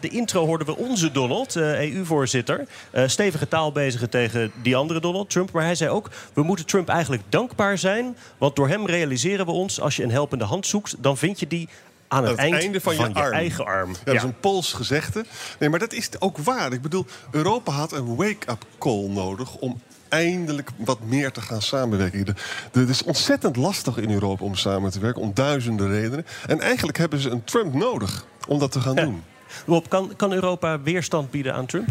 de 0.00 0.08
intro 0.08 0.46
hoorden 0.46 0.66
we 0.66 0.76
onze 0.76 1.12
Donald, 1.12 1.56
eh, 1.56 1.94
EU-voorzitter, 1.94 2.66
eh, 2.90 3.02
stevige 3.06 3.48
taal 3.48 3.72
bezigen 3.72 4.10
tegen 4.10 4.52
die 4.62 4.76
andere 4.76 5.00
Donald, 5.00 5.30
Trump. 5.30 5.52
Maar 5.52 5.64
hij 5.64 5.74
zei 5.74 5.90
ook: 5.90 6.10
we 6.32 6.42
moeten 6.42 6.66
Trump 6.66 6.88
eigenlijk 6.88 7.22
dankbaar 7.28 7.78
zijn, 7.78 8.16
want 8.38 8.56
door 8.56 8.68
hem 8.68 8.86
realiseren 8.86 9.46
we 9.46 9.52
ons, 9.52 9.80
als 9.80 9.96
je 9.96 10.02
een 10.02 10.10
helpende 10.10 10.44
hand 10.44 10.66
zoekt, 10.66 10.94
dan 10.98 11.16
vind 11.16 11.40
je 11.40 11.46
die 11.46 11.68
aan 12.08 12.22
het, 12.22 12.40
het 12.40 12.52
einde 12.52 12.80
van, 12.80 12.94
je, 12.94 13.14
arm. 13.14 13.32
eigen 13.32 13.64
arm. 13.64 13.90
Ja, 13.90 13.98
dat 14.04 14.14
is 14.14 14.22
een 14.22 14.40
Pools 14.40 14.72
gezegde. 14.72 15.24
Nee, 15.58 15.68
maar 15.68 15.78
dat 15.78 15.92
is 15.92 16.10
ook 16.18 16.38
waar. 16.38 16.72
Ik 16.72 16.82
bedoel, 16.82 17.06
Europa 17.30 17.72
had 17.72 17.92
een 17.92 18.16
wake-up 18.16 18.64
call 18.78 19.08
nodig 19.08 19.54
om 19.54 19.80
eindelijk 20.08 20.70
wat 20.76 20.98
meer 21.04 21.32
te 21.32 21.40
gaan 21.40 21.62
samenwerken. 21.62 22.36
Het 22.72 22.88
is 22.88 23.02
ontzettend 23.02 23.56
lastig 23.56 23.96
in 23.96 24.10
Europa 24.10 24.44
om 24.44 24.54
samen 24.54 24.90
te 24.90 25.00
werken, 25.00 25.22
om 25.22 25.30
duizenden 25.34 25.88
redenen. 25.88 26.26
En 26.46 26.60
eigenlijk 26.60 26.98
hebben 26.98 27.18
ze 27.18 27.30
een 27.30 27.44
Trump 27.44 27.74
nodig 27.74 28.26
om 28.48 28.58
dat 28.58 28.72
te 28.72 28.80
gaan 28.80 28.94
doen. 28.94 29.22
Rob, 29.66 29.84
kan, 29.88 30.12
kan 30.16 30.32
Europa 30.32 30.80
weerstand 30.80 31.30
bieden 31.30 31.54
aan 31.54 31.66
Trump? 31.66 31.88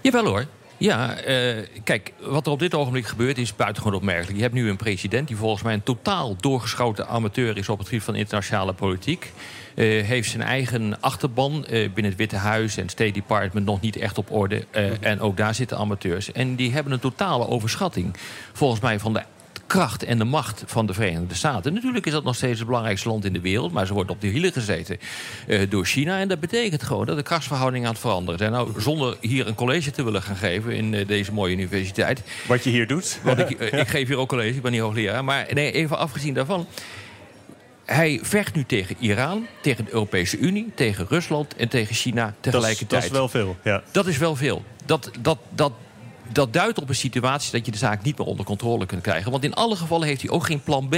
Jawel 0.00 0.24
hoor. 0.24 0.46
Ja, 0.78 1.16
eh, 1.16 1.66
kijk, 1.84 2.12
wat 2.20 2.46
er 2.46 2.52
op 2.52 2.58
dit 2.58 2.74
ogenblik 2.74 3.06
gebeurt 3.06 3.38
is 3.38 3.56
buitengewoon 3.56 3.96
opmerkelijk. 3.96 4.36
Je 4.36 4.42
hebt 4.42 4.54
nu 4.54 4.68
een 4.68 4.76
president 4.76 5.28
die 5.28 5.36
volgens 5.36 5.62
mij 5.62 5.74
een 5.74 5.82
totaal 5.82 6.36
doorgeschoten 6.40 7.08
amateur 7.08 7.56
is 7.56 7.68
op 7.68 7.78
het 7.78 7.88
gebied 7.88 8.04
van 8.04 8.14
internationale 8.14 8.72
politiek. 8.72 9.32
Eh, 9.74 9.84
heeft 10.04 10.30
zijn 10.30 10.42
eigen 10.42 11.00
achterban 11.00 11.64
eh, 11.64 11.70
binnen 11.70 12.04
het 12.04 12.16
Witte 12.16 12.36
Huis 12.36 12.76
en 12.76 12.88
State 12.88 13.10
Department 13.10 13.66
nog 13.66 13.80
niet 13.80 13.96
echt 13.96 14.18
op 14.18 14.30
orde. 14.30 14.66
En 15.00 15.20
ook 15.20 15.36
daar 15.36 15.54
zitten 15.54 15.76
amateurs. 15.76 16.32
En 16.32 16.54
die 16.54 16.72
hebben 16.72 16.92
een 16.92 17.00
totale 17.00 17.48
overschatting, 17.48 18.16
volgens 18.52 18.80
mij, 18.80 18.98
van 18.98 19.12
de 19.12 19.22
kracht 19.68 20.04
en 20.04 20.18
de 20.18 20.24
macht 20.24 20.62
van 20.66 20.86
de 20.86 20.94
Verenigde 20.94 21.34
Staten. 21.34 21.74
Natuurlijk 21.74 22.06
is 22.06 22.12
dat 22.12 22.24
nog 22.24 22.34
steeds 22.34 22.58
het 22.58 22.66
belangrijkste 22.66 23.08
land 23.08 23.24
in 23.24 23.32
de 23.32 23.40
wereld, 23.40 23.72
maar 23.72 23.86
ze 23.86 23.94
wordt 23.94 24.10
op 24.10 24.20
de 24.20 24.26
hielen 24.26 24.52
gezeten 24.52 24.98
eh, 25.46 25.70
door 25.70 25.84
China. 25.84 26.18
En 26.18 26.28
dat 26.28 26.40
betekent 26.40 26.82
gewoon 26.82 27.06
dat 27.06 27.16
de 27.16 27.22
krachtsverhoudingen 27.22 27.86
aan 27.86 27.92
het 27.92 28.00
veranderen 28.00 28.38
zijn. 28.38 28.52
Nou, 28.52 28.80
zonder 28.80 29.16
hier 29.20 29.46
een 29.46 29.54
college 29.54 29.90
te 29.90 30.02
willen 30.02 30.22
gaan 30.22 30.36
geven 30.36 30.72
in 30.72 30.94
eh, 30.94 31.06
deze 31.06 31.32
mooie 31.32 31.52
universiteit. 31.52 32.22
Wat 32.46 32.64
je 32.64 32.70
hier 32.70 32.86
doet? 32.86 33.18
Want 33.22 33.38
ik, 33.38 33.50
eh, 33.60 33.80
ik 33.80 33.88
geef 33.88 34.08
hier 34.08 34.16
ook 34.16 34.28
college, 34.28 34.54
ik 34.54 34.62
ben 34.62 34.72
niet 34.72 34.80
hoogleraar. 34.80 35.24
Maar 35.24 35.46
nee, 35.52 35.72
even 35.72 35.98
afgezien 35.98 36.34
daarvan. 36.34 36.66
Hij 37.84 38.18
vecht 38.22 38.54
nu 38.54 38.64
tegen 38.64 38.96
Iran, 38.98 39.46
tegen 39.60 39.84
de 39.84 39.92
Europese 39.92 40.38
Unie, 40.38 40.72
tegen 40.74 41.06
Rusland 41.08 41.56
en 41.56 41.68
tegen 41.68 41.94
China 41.94 42.24
Dat 42.24 42.32
is, 42.34 42.40
tegelijkertijd. 42.40 42.90
dat 42.90 43.10
is 43.10 43.16
wel 43.16 43.28
veel. 43.28 43.56
Ja. 43.64 43.82
Dat 43.90 44.06
is 44.06 44.18
wel 44.18 44.36
veel. 44.36 44.64
Dat, 44.84 45.10
dat, 45.20 45.38
dat 45.54 45.72
dat 46.32 46.52
duidt 46.52 46.80
op 46.80 46.88
een 46.88 46.94
situatie 46.94 47.52
dat 47.52 47.66
je 47.66 47.72
de 47.72 47.78
zaak 47.78 48.02
niet 48.02 48.18
meer 48.18 48.26
onder 48.26 48.44
controle 48.44 48.86
kunt 48.86 49.02
krijgen. 49.02 49.30
Want 49.30 49.44
in 49.44 49.54
alle 49.54 49.76
gevallen 49.76 50.06
heeft 50.06 50.22
hij 50.22 50.30
ook 50.30 50.46
geen 50.46 50.62
plan 50.62 50.88
B. 50.88 50.96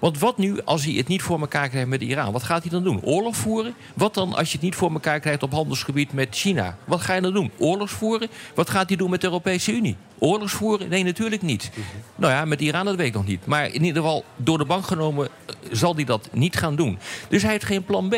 Want 0.00 0.18
wat 0.18 0.38
nu 0.38 0.62
als 0.64 0.84
hij 0.84 0.94
het 0.94 1.08
niet 1.08 1.22
voor 1.22 1.40
elkaar 1.40 1.68
krijgt 1.68 1.88
met 1.88 2.02
Iran? 2.02 2.32
Wat 2.32 2.42
gaat 2.42 2.62
hij 2.62 2.70
dan 2.70 2.84
doen? 2.84 3.02
Oorlog 3.02 3.36
voeren? 3.36 3.74
Wat 3.94 4.14
dan 4.14 4.34
als 4.34 4.48
je 4.48 4.54
het 4.54 4.62
niet 4.62 4.74
voor 4.74 4.92
elkaar 4.92 5.20
krijgt 5.20 5.42
op 5.42 5.52
handelsgebied 5.52 6.12
met 6.12 6.28
China? 6.30 6.76
Wat 6.84 7.00
ga 7.00 7.14
je 7.14 7.20
dan 7.20 7.32
doen? 7.32 7.50
Oorlogs 7.58 7.92
voeren? 7.92 8.28
Wat 8.54 8.70
gaat 8.70 8.88
hij 8.88 8.96
doen 8.96 9.10
met 9.10 9.20
de 9.20 9.26
Europese 9.26 9.72
Unie? 9.72 9.96
Oorlogs 10.18 10.52
voeren? 10.52 10.88
Nee, 10.88 11.04
natuurlijk 11.04 11.42
niet. 11.42 11.70
Nou 12.16 12.32
ja, 12.32 12.44
met 12.44 12.60
Iran 12.60 12.84
dat 12.84 12.96
weet 12.96 13.06
ik 13.06 13.14
nog 13.14 13.26
niet. 13.26 13.46
Maar 13.46 13.66
in 13.66 13.84
ieder 13.84 14.02
geval, 14.02 14.24
door 14.36 14.58
de 14.58 14.64
bank 14.64 14.86
genomen, 14.86 15.28
eh, 15.46 15.54
zal 15.72 15.94
hij 15.94 16.04
dat 16.04 16.28
niet 16.32 16.56
gaan 16.56 16.76
doen. 16.76 16.98
Dus 17.28 17.42
hij 17.42 17.50
heeft 17.50 17.64
geen 17.64 17.84
plan 17.84 18.08
B. 18.08 18.14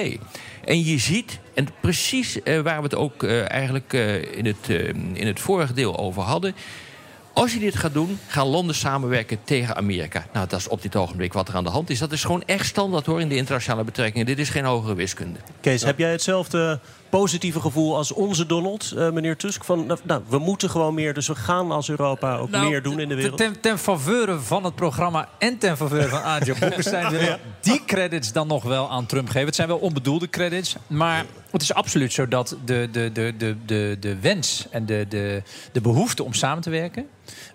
En 0.64 0.84
je 0.84 0.98
ziet, 0.98 1.38
en 1.54 1.68
precies 1.80 2.42
eh, 2.42 2.60
waar 2.60 2.76
we 2.76 2.82
het 2.82 2.94
ook 2.94 3.22
eh, 3.22 3.50
eigenlijk 3.50 3.92
in, 4.32 4.46
het, 4.46 4.68
in 5.12 5.26
het 5.26 5.40
vorige 5.40 5.72
deel 5.72 5.98
over 5.98 6.22
hadden. 6.22 6.54
Als 7.32 7.52
je 7.52 7.58
dit 7.58 7.76
gaat 7.76 7.92
doen, 7.92 8.18
gaan 8.26 8.46
landen 8.46 8.74
samenwerken 8.74 9.38
tegen 9.44 9.76
Amerika. 9.76 10.26
Nou, 10.32 10.48
dat 10.48 10.58
is 10.58 10.68
op 10.68 10.82
dit 10.82 10.96
ogenblik 10.96 11.32
wat 11.32 11.48
er 11.48 11.54
aan 11.54 11.64
de 11.64 11.70
hand 11.70 11.90
is. 11.90 11.98
Dat 11.98 12.12
is 12.12 12.24
gewoon 12.24 12.42
echt 12.46 12.66
standaard 12.66 13.06
hoor 13.06 13.20
in 13.20 13.28
de 13.28 13.36
internationale 13.36 13.84
betrekkingen. 13.84 14.26
Dit 14.26 14.38
is 14.38 14.48
geen 14.48 14.64
hogere 14.64 14.94
wiskunde. 14.94 15.38
Kees, 15.60 15.82
heb 15.82 15.98
jij 15.98 16.10
hetzelfde 16.10 16.80
positieve 17.10 17.60
gevoel 17.60 17.96
als 17.96 18.12
onze 18.12 18.46
Donald, 18.46 18.92
eh, 18.96 19.10
meneer 19.10 19.36
Tusk? 19.36 19.64
Van, 19.64 19.86
nou, 19.86 19.98
nou, 20.02 20.22
we 20.28 20.38
moeten 20.38 20.70
gewoon 20.70 20.94
meer, 20.94 21.14
dus 21.14 21.26
we 21.26 21.34
gaan 21.34 21.70
als 21.70 21.88
Europa 21.88 22.36
ook 22.36 22.50
Nou, 22.50 22.68
meer 22.68 22.82
doen 22.82 23.00
in 23.00 23.08
de 23.08 23.14
wereld. 23.14 23.36
Ten, 23.36 23.60
ten 23.60 23.78
faveur 23.78 24.40
van 24.40 24.64
het 24.64 24.74
programma 24.74 25.28
en 25.38 25.58
ten 25.58 25.76
faveur 25.76 26.08
van 26.08 26.22
Adjo 26.22 26.54
Boekenstein... 26.60 27.10
willen 27.10 27.26
we 27.26 27.38
die 27.60 27.84
credits 27.84 28.32
dan 28.32 28.46
nog 28.46 28.62
wel 28.62 28.90
aan 28.90 29.06
Trump 29.06 29.26
geven. 29.26 29.46
Het 29.46 29.54
zijn 29.54 29.68
wel 29.68 29.78
onbedoelde 29.78 30.28
credits. 30.30 30.76
Maar 30.86 31.24
het 31.50 31.62
is 31.62 31.74
absoluut 31.74 32.12
zo 32.12 32.28
dat 32.28 32.56
de, 32.64 32.88
de, 32.92 33.12
de, 33.12 33.34
de, 33.38 33.56
de, 33.66 33.96
de 34.00 34.18
wens 34.20 34.66
en 34.70 34.86
de, 34.86 35.06
de, 35.08 35.42
de 35.72 35.80
behoefte 35.80 36.24
om 36.24 36.34
samen 36.34 36.62
te 36.62 36.70
werken... 36.70 37.06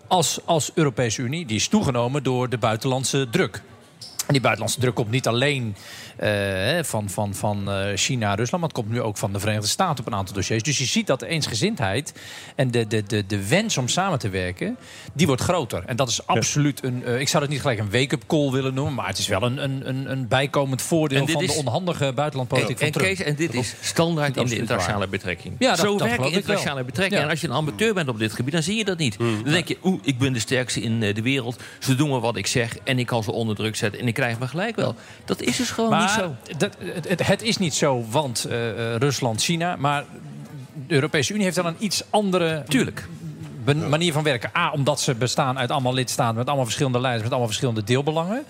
Als, 0.08 0.40
als 0.46 0.72
Europese 0.74 1.22
Unie, 1.22 1.46
die 1.46 1.56
is 1.56 1.68
toegenomen 1.68 2.24
door 2.24 2.50
de 2.50 2.58
buitenlandse 2.58 3.28
druk. 3.32 3.62
En 4.27 4.34
die 4.34 4.42
buitenlandse 4.42 4.80
druk 4.80 4.96
komt 4.96 5.10
niet 5.12 5.27
alleen 5.27 5.75
eh, 6.18 6.30
hè, 6.30 6.86
van, 6.86 7.10
van, 7.10 7.34
van 7.36 7.72
eh, 7.72 7.86
China, 7.96 8.30
Rusland, 8.36 8.51
maar 8.51 8.62
het 8.74 8.74
komt 8.74 8.89
nu 8.89 9.01
ook 9.01 9.18
van 9.18 9.34
de 9.34 9.39
Verenigde 9.39 9.68
Staten 9.68 10.00
op 10.06 10.12
een 10.12 10.18
aantal 10.18 10.36
dossiers. 10.36 10.63
Dus 10.63 10.77
je 10.77 10.86
ziet 10.86 11.08
dat 11.08 11.20
de 11.20 11.27
eensgezindheid 11.27 12.13
en 12.56 12.72
de, 12.72 12.88
de, 12.88 13.03
de, 13.03 13.25
de 13.25 13.48
wens 13.48 13.77
om 13.77 13.88
samen 13.88 14.20
te 14.20 14.30
werken, 14.30 14.77
die 15.13 15.27
wordt 15.27 15.42
groter. 15.42 15.84
En 15.86 15.96
dat 15.96 16.08
is 16.10 16.27
absoluut 16.27 16.84
een, 16.84 17.06
eh, 17.06 17.20
ik 17.20 17.27
zou 17.27 17.44
het 17.44 17.51
niet 17.51 17.62
gelijk 17.62 17.80
een 17.80 17.92
wake-up 17.92 18.24
call 18.27 18.51
willen 18.51 18.74
noemen, 18.74 18.94
maar 18.94 19.08
het 19.08 19.18
is 19.18 19.27
wel 19.27 19.42
een, 19.42 19.63
een, 19.63 19.89
een, 19.89 20.12
een 20.12 20.27
bijkomend 20.27 20.82
voordeel 20.82 21.27
van 21.27 21.42
is- 21.44 21.53
de 21.53 21.60
onhandige 21.60 22.12
buitenlandpolitiek 22.13 22.72
En, 22.72 22.77
van 22.77 22.86
en 22.88 22.92
Trump. 22.94 23.08
Kees, 23.15 23.25
en 23.25 23.36
dit 23.36 23.53
is 23.53 23.75
standaard 23.82 24.38
in 24.38 24.46
de 24.46 24.56
internationale 24.58 25.00
waar. 25.00 25.10
betrekking. 25.10 25.56
Ja, 25.60 25.70
dat- 25.70 25.80
Zo 25.80 25.98
dat 25.98 26.08
werken 26.08 26.32
internationale 26.32 26.75
wel. 26.75 26.86
betrekkingen. 26.86 27.20
Ja. 27.20 27.25
En 27.25 27.32
als 27.32 27.42
je 27.42 27.48
een 27.48 27.53
amateur 27.53 27.94
bent 27.94 28.10
op 28.10 28.20
dit 28.20 28.34
gebied, 28.34 28.53
dan 28.53 28.63
zie 28.63 28.77
je 28.77 28.86
dat 28.86 28.98
niet. 28.98 29.18
Dan 29.18 29.44
denk 29.44 29.68
je, 29.68 29.77
oeh, 29.84 30.00
ik 30.03 30.18
ben 30.18 30.34
de 30.34 30.39
sterkste 30.39 30.82
in 30.82 31.00
de 31.00 31.22
wereld. 31.22 31.62
Ze 31.80 31.96
doen 31.96 32.10
maar 32.10 32.20
wat 32.20 32.36
ik 32.36 32.48
zeg 32.48 32.77
en 32.84 33.00
ik 33.00 33.06
kan 33.06 33.24
ze 33.24 33.32
onder 33.32 33.56
druk 33.56 33.75
zetten. 33.75 34.01
En 34.01 34.08
ik 34.13 34.22
krijg 34.22 34.39
me 34.39 34.48
gelijk 34.48 34.75
wel. 34.75 34.96
Dat 35.25 35.41
is 35.41 35.58
dus 35.58 35.72
gewoon 35.72 36.00
niet 36.00 36.10
zo. 36.10 36.36
dat, 36.58 36.75
het, 36.79 37.10
het, 37.10 37.27
het 37.27 37.41
is 37.41 37.58
niet 37.58 37.74
zo, 37.74 38.05
want 38.10 38.46
eh, 38.46 38.70
eh, 38.70 38.96
Rusland, 38.96 39.41
China, 39.41 39.75
maar 39.75 40.05
de 40.88 40.93
Europese 40.93 41.32
Unie 41.32 41.43
heeft 41.43 41.55
dan 41.55 41.65
een 41.65 41.75
iets 41.79 42.03
andere 42.10 42.63
Tuurlijk. 42.67 43.08
Manier 43.89 44.13
van 44.13 44.24
werken. 44.24 44.51
A, 44.58 44.72
omdat 44.72 45.01
ze 45.01 45.15
bestaan 45.15 45.58
uit 45.60 45.72
allemaal 45.72 45.93
lidstaten 45.93 46.36
met 46.36 46.46
allemaal 46.48 46.65
verschillende 46.65 47.00
leiders, 47.00 47.22
met 47.24 47.32
allemaal 47.32 47.50
verschillende 47.50 47.84
deelbelangen. 47.84 48.43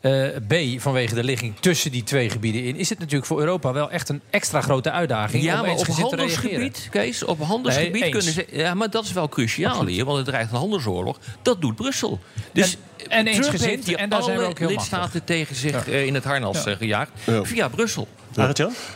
Eh, 0.00 0.22
B, 0.48 0.80
vanwege 0.80 1.14
de 1.14 1.24
ligging 1.24 1.54
tussen 1.60 1.90
die 1.90 2.02
twee 2.04 2.30
gebieden 2.30 2.64
in, 2.64 2.76
is 2.76 2.88
het 2.88 2.98
natuurlijk 2.98 3.26
voor 3.26 3.40
Europa 3.40 3.72
wel 3.72 3.90
echt 3.90 4.08
een 4.08 4.20
extra 4.30 4.60
grote 4.60 4.90
uitdaging. 4.90 5.42
Ja, 5.42 5.60
om 5.60 5.66
maar 5.66 5.76
op 5.76 5.86
handelsgebied, 5.86 6.88
Kees, 6.90 7.24
op 7.24 7.42
handelsgebied 7.42 8.00
Nee, 8.00 8.10
kunnen 8.10 8.32
ze... 8.32 8.46
Ja, 8.50 8.74
maar 8.74 8.90
dat 8.90 9.04
is 9.04 9.12
wel 9.12 9.28
cruciaal 9.28 9.86
hier, 9.86 10.04
want 10.04 10.16
het 10.16 10.26
dreigt 10.26 10.50
een 10.50 10.56
handelsoorlog. 10.58 11.18
Dat 11.42 11.60
doet 11.60 11.74
Brussel. 11.74 12.20
Dus 12.52 12.76
En- 12.96 13.10
en 13.10 13.26
eensgezind, 13.26 13.94
en 13.94 14.08
daar 14.08 14.22
zijn 14.22 14.36
we 14.36 14.42
alle 14.42 14.50
ook 14.50 14.58
heel 14.58 14.68
lidstaten 14.68 15.24
tegen 15.24 15.56
zich 15.56 15.88
eh, 15.88 16.06
in 16.06 16.14
het 16.14 16.24
harnas 16.24 16.64
Ja. 16.64 16.70
eh, 16.70 16.76
gejaagd. 16.76 17.10
Ja. 17.26 17.44
Via 17.44 17.68
Brussel. 17.68 18.08
Ja. 18.32 18.52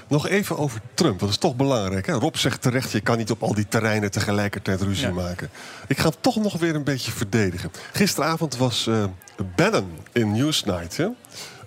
Nog 0.09 0.29
even 0.29 0.59
over 0.59 0.81
Trump, 0.95 1.21
dat 1.21 1.29
is 1.29 1.37
toch 1.37 1.57
belangrijk. 1.57 2.07
Hè? 2.07 2.13
Rob 2.13 2.35
zegt 2.35 2.63
terecht, 2.63 2.91
je 2.91 3.01
kan 3.01 3.17
niet 3.19 3.31
op 3.31 3.43
al 3.43 3.55
die 3.55 3.69
terreinen 3.69 4.11
tegelijkertijd 4.11 4.81
ruzie 4.81 5.07
Ja. 5.07 5.13
maken. 5.13 5.51
Ik 5.87 5.99
ga 5.99 6.09
hem 6.09 6.19
toch 6.21 6.37
nog 6.37 6.59
weer 6.59 6.75
een 6.75 6.85
beetje 6.85 7.13
verdedigen. 7.13 7.71
Gisteravond 7.93 8.57
was 8.57 8.87
eh 8.87 9.05
Bannon 9.57 9.91
in 10.13 10.33
Newsnight. 10.33 10.97
Hè? 10.97 11.07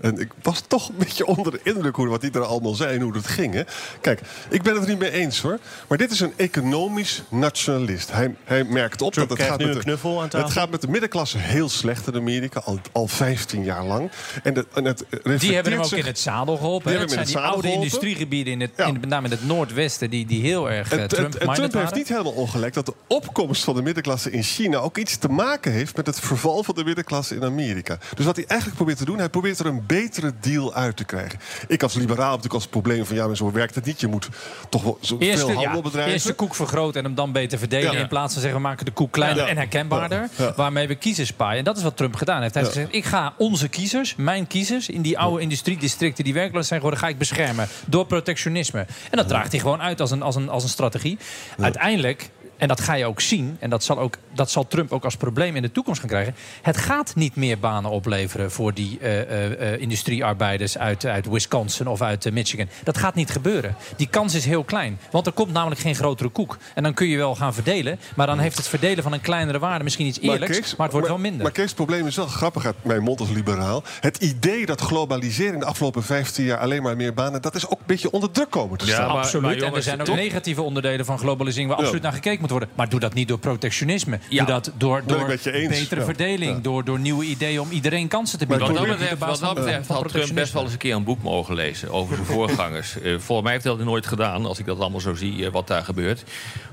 En 0.02 0.20
ik 0.20 0.30
was 0.42 0.64
toch 0.68 0.90
een 0.90 0.96
beetje 0.98 1.26
onder 1.26 1.52
de 1.52 1.60
indruk 1.64 1.96
hoe 1.96 2.08
wat 2.08 2.22
hij 2.22 2.32
er 2.32 2.44
allemaal 2.46 2.74
zei 2.76 2.96
en 2.96 3.02
hoe 3.02 3.14
dat 3.14 3.28
ging. 3.28 3.54
Hè? 3.54 3.62
Kijk, 4.02 4.22
ik 4.50 4.62
ben 4.62 4.74
het 4.74 4.84
er 4.84 4.90
niet 4.90 5.00
mee 5.00 5.12
eens 5.12 5.42
hoor. 5.42 5.60
Maar 5.88 5.98
dit 5.98 6.12
is 6.12 6.20
een 6.20 6.34
economisch 6.36 7.24
nationalist. 7.30 8.12
Hij, 8.12 8.36
hij 8.44 8.64
merkt 8.64 9.02
op 9.02 9.14
Trump 9.14 9.30
dat 9.30 9.38
het 9.38 9.48
gaat, 9.48 9.60
met 9.60 9.74
de, 9.74 9.80
knuffel 9.80 10.22
aan 10.22 10.30
tafel. 10.30 10.48
het 10.48 10.58
gaat 10.58 10.70
met 10.70 10.82
de 10.82 10.88
middenklasse 10.88 11.38
heel 11.38 11.70
slecht 11.70 12.08
in 12.08 12.16
Amerika. 12.16 12.60
Al, 12.66 12.80
al 12.92 13.08
15 13.08 13.64
jaar 13.64 13.84
lang. 13.86 14.12
En, 14.44 14.54
de, 14.54 14.66
en 14.74 14.86
het 14.86 15.06
Die 15.40 15.54
hebben 15.54 15.72
hem 15.72 15.82
ook 15.82 15.88
zich- 15.88 16.00
in 16.00 16.06
het 16.06 16.20
zadel 16.20 16.58
geholpen. 16.58 16.90
Die 16.90 16.98
hebben 17.00 17.10
zijn 17.16 17.26
hem 17.26 17.34
die 17.34 17.36
in 17.36 17.42
het 17.44 17.52
oude 17.54 17.68
zadel 17.68 17.72
geholpen. 17.72 17.84
industriegebieden, 17.84 18.54
in 18.54 18.62
het, 18.62 18.72
Ja. 18.78 18.86
in, 18.86 18.94
met 19.00 19.10
name 19.10 19.26
in 19.26 19.32
het 19.32 19.46
noordwesten, 19.48 20.10
die, 20.10 20.26
die 20.26 20.42
heel 20.42 20.70
erg 20.72 20.94
uh, 20.94 21.02
en- 21.02 21.08
Trump 21.08 21.36
en 21.36 21.54
Trump 21.54 21.74
heeft 21.74 21.96
niet 21.96 22.08
helemaal 22.08 22.32
ongelijk 22.32 22.74
dat 22.74 22.86
de 22.86 22.94
opkomst 23.08 23.64
van 23.64 23.76
de 23.76 23.82
middenklasse 23.82 24.32
in 24.32 24.44
China 24.44 24.78
ook 24.78 24.98
iets 24.98 25.18
te 25.18 25.28
maken 25.30 25.72
heeft 25.72 25.96
met 25.96 26.06
het 26.06 26.20
verval 26.20 26.64
van 26.64 26.76
de 26.76 26.84
middenklasse 26.84 27.36
in 27.36 27.44
Amerika. 27.44 27.98
Dus 28.16 28.26
wat 28.26 28.36
hij 28.36 28.46
eigenlijk 28.46 28.78
probeert 28.80 28.98
te 28.98 29.06
doen, 29.06 29.18
hij 29.18 29.30
probeert 29.30 29.60
er 29.60 29.66
een 29.66 29.86
betere 30.02 30.34
deal 30.42 30.74
uit 30.74 30.98
te 30.98 31.04
krijgen. 31.04 31.40
Ik 31.68 31.84
als 31.84 31.94
liberaal 31.94 32.32
heb 32.32 32.44
natuurlijk 32.44 32.54
als 32.54 32.64
het 32.64 32.72
probleem 32.72 33.06
van 33.06 33.16
ja, 33.16 33.28
maar 33.28 33.36
zo 33.36 33.52
werkt 33.52 33.76
het 33.76 33.86
niet. 33.86 34.00
Je 34.00 34.08
moet 34.08 34.30
toch 34.70 34.84
wel 34.84 34.98
zo 35.02 35.18
Eerst 35.18 35.38
veel 35.38 35.48
de, 35.48 35.54
handel 35.54 35.76
ja, 35.76 35.82
bedrijven. 35.82 36.14
eerst 36.14 36.28
de 36.28 36.34
koek 36.34 36.56
vergroten 36.56 37.00
en 37.00 37.06
hem 37.06 37.16
dan 37.16 37.32
beter 37.32 37.60
verdelen. 37.60 37.92
Ja. 37.92 38.00
In 38.00 38.08
plaats 38.08 38.34
van 38.34 38.42
zeggen 38.42 38.62
we 38.62 38.68
maken 38.68 38.86
de 38.86 38.92
koek 38.92 39.12
kleiner 39.12 39.44
Ja. 39.44 39.50
en 39.50 39.58
herkenbaarder. 39.58 40.30
Waarmee 40.56 40.88
we 40.88 40.96
kiezers 40.96 41.32
paaien. 41.34 41.58
En 41.58 41.64
dat 41.64 41.78
is 41.78 41.84
wat 41.84 41.98
Trump 41.98 42.16
gedaan 42.16 42.42
heeft. 42.42 42.54
Hij 42.54 42.64
heeft 42.64 42.76
gezegd, 42.76 42.96
ik 42.96 43.06
ga 43.06 43.34
onze 43.38 43.68
kiezers, 43.68 44.16
mijn 44.16 44.48
kiezers... 44.48 44.90
in 44.90 45.02
die 45.02 45.20
oude 45.20 45.42
industriedistricten 45.42 46.24
die 46.24 46.34
werkloos 46.34 46.68
zijn 46.68 46.80
geworden... 46.80 47.04
ga 47.04 47.08
ik 47.12 47.18
beschermen 47.18 47.68
door 47.86 48.06
protectionisme. 48.06 48.80
En 48.80 49.18
dat 49.18 49.28
draagt 49.28 49.52
hij 49.52 49.62
gewoon 49.62 49.82
uit 49.82 50.02
als 50.02 50.12
een, 50.12 50.22
als 50.22 50.36
een, 50.36 50.50
als 50.50 50.64
een 50.64 50.70
strategie. 50.70 51.18
Uiteindelijk... 51.60 52.30
En 52.58 52.68
dat 52.68 52.82
ga 52.82 52.94
je 52.94 53.06
ook 53.06 53.22
zien. 53.22 53.58
En 53.60 53.70
dat 53.70 53.84
zal, 53.84 54.00
ook, 54.00 54.18
dat 54.34 54.52
zal 54.52 54.68
Trump 54.68 54.92
ook 54.92 55.04
als 55.04 55.16
probleem 55.16 55.56
in 55.56 55.62
de 55.62 55.72
toekomst 55.72 56.00
gaan 56.00 56.10
krijgen. 56.10 56.36
Het 56.62 56.78
gaat 56.78 57.16
niet 57.16 57.36
meer 57.36 57.60
banen 57.60 57.92
opleveren 57.92 58.52
voor 58.52 58.74
die 58.74 59.00
eh, 59.00 59.22
eh, 59.22 59.74
eh, 59.74 59.82
industriearbeiders 59.82 60.78
uit, 60.78 61.06
uit 61.06 61.28
Wisconsin 61.30 61.88
of 61.88 62.02
uit 62.02 62.32
Michigan. 62.32 62.68
Dat 62.84 62.98
gaat 62.98 63.16
niet 63.16 63.30
gebeuren. 63.30 63.76
Die 63.96 64.08
kans 64.08 64.34
is 64.34 64.46
heel 64.46 64.64
klein. 64.64 65.00
Want 65.12 65.26
er 65.28 65.34
komt 65.34 65.52
namelijk 65.54 65.82
geen 65.82 65.96
grotere 65.96 66.30
koek. 66.30 66.58
En 66.74 66.84
dan 66.84 66.94
kun 66.94 67.08
je 67.08 67.18
wel 67.18 67.36
gaan 67.36 67.54
verdelen. 67.54 68.00
Maar 68.16 68.28
dan 68.28 68.40
heeft 68.40 68.58
het 68.58 68.68
verdelen 68.68 69.04
van 69.04 69.14
een 69.14 69.22
kleinere 69.22 69.60
waarde 69.60 69.84
misschien 69.84 70.06
iets 70.06 70.20
eerlijks. 70.20 70.76
Maar, 70.76 70.86
het 70.86 70.96
wordt 70.96 71.08
wel 71.08 71.18
minder. 71.18 71.42
Maar 71.42 71.52
Kees, 71.52 71.66
het 71.66 71.76
probleem 71.76 72.08
is 72.08 72.16
wel 72.16 72.28
grappig 72.28 72.66
uit 72.66 72.76
mijn 72.84 73.04
mond 73.04 73.20
als 73.20 73.30
liberaal. 73.30 73.84
Het 74.00 74.18
idee 74.18 74.66
dat 74.66 74.82
globalisering 74.82 75.60
de 75.60 75.66
afgelopen 75.66 76.04
15 76.04 76.46
jaar 76.46 76.58
alleen 76.58 76.84
maar 76.84 76.96
meer 76.96 77.14
banen... 77.14 77.42
dat 77.42 77.56
is 77.56 77.66
ook 77.66 77.80
een 77.80 77.86
beetje 77.86 78.12
onder 78.12 78.32
druk 78.32 78.50
komen 78.50 78.78
te 78.78 78.86
Ja, 78.86 78.94
staan. 78.94 79.08
maar- 79.08 79.18
absoluut. 79.18 79.62
en 79.62 79.74
er 79.76 79.84
zijn 79.84 80.00
ook 80.00 80.06
toch? 80.06 80.16
negatieve 80.16 80.62
onderdelen 80.62 81.06
van 81.06 81.20
globalisering 81.20 81.70
waar 81.70 81.78
Ja. 81.78 81.84
absoluut 81.84 82.04
naar 82.04 82.14
gekeken 82.14 82.42
moet 82.52 82.60
worden. 82.60 82.76
Maar 82.76 82.90
doe 82.90 83.00
dat 83.00 83.14
niet 83.14 83.28
door 83.28 83.38
protectionisme. 83.40 84.20
Ja. 84.30 84.38
Doe 84.38 84.54
dat 84.54 84.72
door, 84.78 85.02
door 85.06 85.26
betere 85.26 85.60
Ja. 85.96 86.04
verdeling. 86.06 86.56
Ja. 86.56 86.62
Door, 86.62 86.84
door 86.84 87.00
nieuwe 87.00 87.26
ideeën 87.26 87.60
om 87.60 87.72
iedereen 87.72 88.08
kansen 88.08 88.40
te 88.40 88.46
bieden. 88.46 88.68
Wat 88.68 88.78
dat 88.78 88.88
betreft, 88.88 89.20
wat 89.20 89.30
dat 89.30 89.40
had 89.40 89.56
Trump 89.56 89.68
best 89.78 89.88
protectionisme. 89.88 90.54
wel 90.54 90.64
eens 90.64 90.72
een 90.72 90.78
keer 90.78 90.96
een 90.96 91.04
boek 91.04 91.22
mogen 91.24 91.56
lezen 91.56 91.92
over 91.92 92.16
zijn 92.16 92.28
voorgangers. 92.28 92.94
Eh, 93.04 93.12
volgens 93.12 93.42
mij 93.42 93.52
heeft 93.52 93.64
hij 93.64 93.76
dat 93.76 93.86
nooit 93.86 94.08
gedaan, 94.08 94.46
als 94.46 94.60
ik 94.60 94.66
dat 94.66 94.80
allemaal 94.80 95.00
zo 95.00 95.14
zie, 95.14 95.46
eh, 95.46 95.52
wat 95.52 95.68
daar 95.68 95.84
gebeurt. 95.84 96.24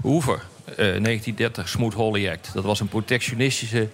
Hoover, 0.02 0.42
eh, 0.64 0.76
1930, 0.76 1.68
Smoot-Hawley 1.68 2.30
Act. 2.30 2.50
Dat 2.54 2.64
was 2.64 2.80
een 2.80 2.88
protectionistische 2.88 3.88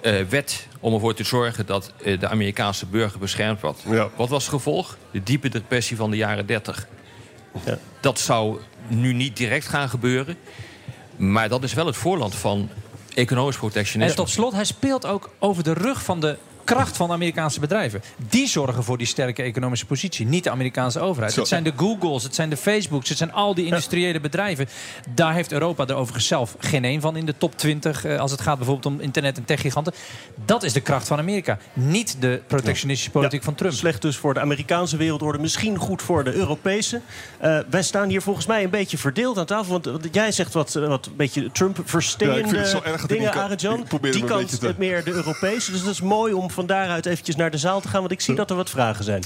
eh, 0.00 0.20
wet 0.28 0.66
om 0.80 0.94
ervoor 0.94 1.14
te 1.14 1.24
zorgen 1.24 1.66
dat 1.66 1.92
eh, 2.04 2.20
de 2.20 2.28
Amerikaanse 2.28 2.86
burger 2.86 3.18
beschermd 3.18 3.60
werd. 3.60 3.78
Ja. 3.90 4.08
Wat 4.16 4.28
was 4.28 4.42
het 4.42 4.52
gevolg? 4.52 4.96
De 5.10 5.22
diepe 5.22 5.48
depressie 5.48 5.96
van 5.96 6.10
de 6.10 6.16
jaren 6.16 6.46
30. 6.46 6.86
Ja. 7.64 7.78
Dat 8.00 8.20
zou 8.20 8.58
nu 8.88 9.12
niet 9.12 9.36
direct 9.36 9.66
gaan 9.68 9.88
gebeuren. 9.88 10.36
Maar 11.18 11.48
dat 11.48 11.62
is 11.62 11.74
wel 11.74 11.86
het 11.86 11.96
voorland 11.96 12.34
van 12.34 12.68
economisch 13.14 13.54
En 13.54 13.60
protectionisme. 13.60 14.16
tot 14.16 14.28
slot, 14.30 14.52
hij 14.52 14.64
speelt 14.64 15.06
ook 15.06 15.30
over 15.38 15.62
de 15.62 15.72
rug 15.72 16.04
van 16.04 16.20
de 16.20 16.36
kracht 16.74 16.96
van 16.96 17.06
de 17.08 17.12
Amerikaanse 17.14 17.60
bedrijven. 17.60 18.02
Die 18.28 18.46
zorgen 18.48 18.84
voor 18.84 18.98
die 18.98 19.06
sterke 19.06 19.42
economische 19.42 19.86
positie, 19.86 20.26
niet 20.26 20.44
de 20.44 20.50
Amerikaanse 20.50 21.00
overheid. 21.00 21.32
Zo. 21.32 21.40
Het 21.40 21.48
zijn 21.48 21.62
de 21.62 21.72
Googles, 21.76 22.22
het 22.22 22.34
zijn 22.34 22.50
de 22.50 22.56
Facebooks, 22.56 23.08
het 23.08 23.18
zijn 23.18 23.32
al 23.32 23.54
die 23.54 23.64
industriële 23.64 24.20
bedrijven. 24.20 24.68
Daar 25.14 25.32
heeft 25.34 25.52
Europa 25.52 25.86
er 25.86 25.94
overigens 25.94 26.26
zelf 26.26 26.56
geen 26.58 26.84
één 26.84 27.00
van 27.00 27.16
in 27.16 27.26
de 27.26 27.34
top 27.38 27.56
20... 27.58 28.04
eh, 28.04 28.18
als 28.18 28.30
het 28.30 28.40
gaat 28.40 28.56
bijvoorbeeld 28.56 28.94
om 28.94 29.00
internet- 29.00 29.36
en 29.36 29.44
techgiganten. 29.44 29.92
Dat 30.44 30.62
is 30.62 30.72
de 30.72 30.80
kracht 30.80 31.06
van 31.06 31.18
Amerika, 31.18 31.58
niet 31.72 32.16
de 32.20 32.42
protectionistische 32.46 33.10
politiek 33.10 33.38
Ja, 33.38 33.44
van 33.44 33.54
Trump. 33.54 33.72
Slecht 33.74 34.02
dus 34.02 34.16
voor 34.16 34.34
de 34.34 34.40
Amerikaanse 34.40 34.96
wereldorde, 34.96 35.38
misschien 35.38 35.76
goed 35.76 36.02
voor 36.02 36.24
de 36.24 36.32
Europese. 36.34 37.00
Eh, 37.38 37.58
wij 37.70 37.82
staan 37.82 38.08
hier 38.08 38.22
volgens 38.22 38.46
mij 38.46 38.64
een 38.64 38.70
beetje 38.70 38.98
verdeeld 38.98 39.38
aan 39.38 39.46
tafel. 39.46 39.72
Want, 39.72 39.84
want 39.84 40.08
jij 40.12 40.32
zegt 40.32 40.52
wat, 40.52 40.74
eh, 40.74 40.86
wat 40.86 41.06
een 41.06 41.16
beetje 41.16 41.50
Trump-versteende 41.52 42.66
dingen, 43.06 43.32
Arjan. 43.32 43.86
Die 44.00 44.24
kant 44.24 44.60
te- 44.60 44.74
meer 44.78 45.04
de 45.04 45.10
Europese. 45.12 45.70
Dus 45.70 45.80
dat 45.82 45.92
is 45.92 46.00
mooi 46.00 46.32
om 46.32 46.50
van 46.58 46.66
daaruit 46.66 47.06
eventjes 47.06 47.36
naar 47.36 47.50
de 47.50 47.58
zaal 47.58 47.80
te 47.80 47.88
gaan. 47.88 48.00
Want 48.00 48.12
ik 48.12 48.20
zie 48.20 48.34
dat 48.34 48.50
er 48.50 48.56
wat 48.56 48.70
vragen 48.70 49.04
zijn. 49.04 49.22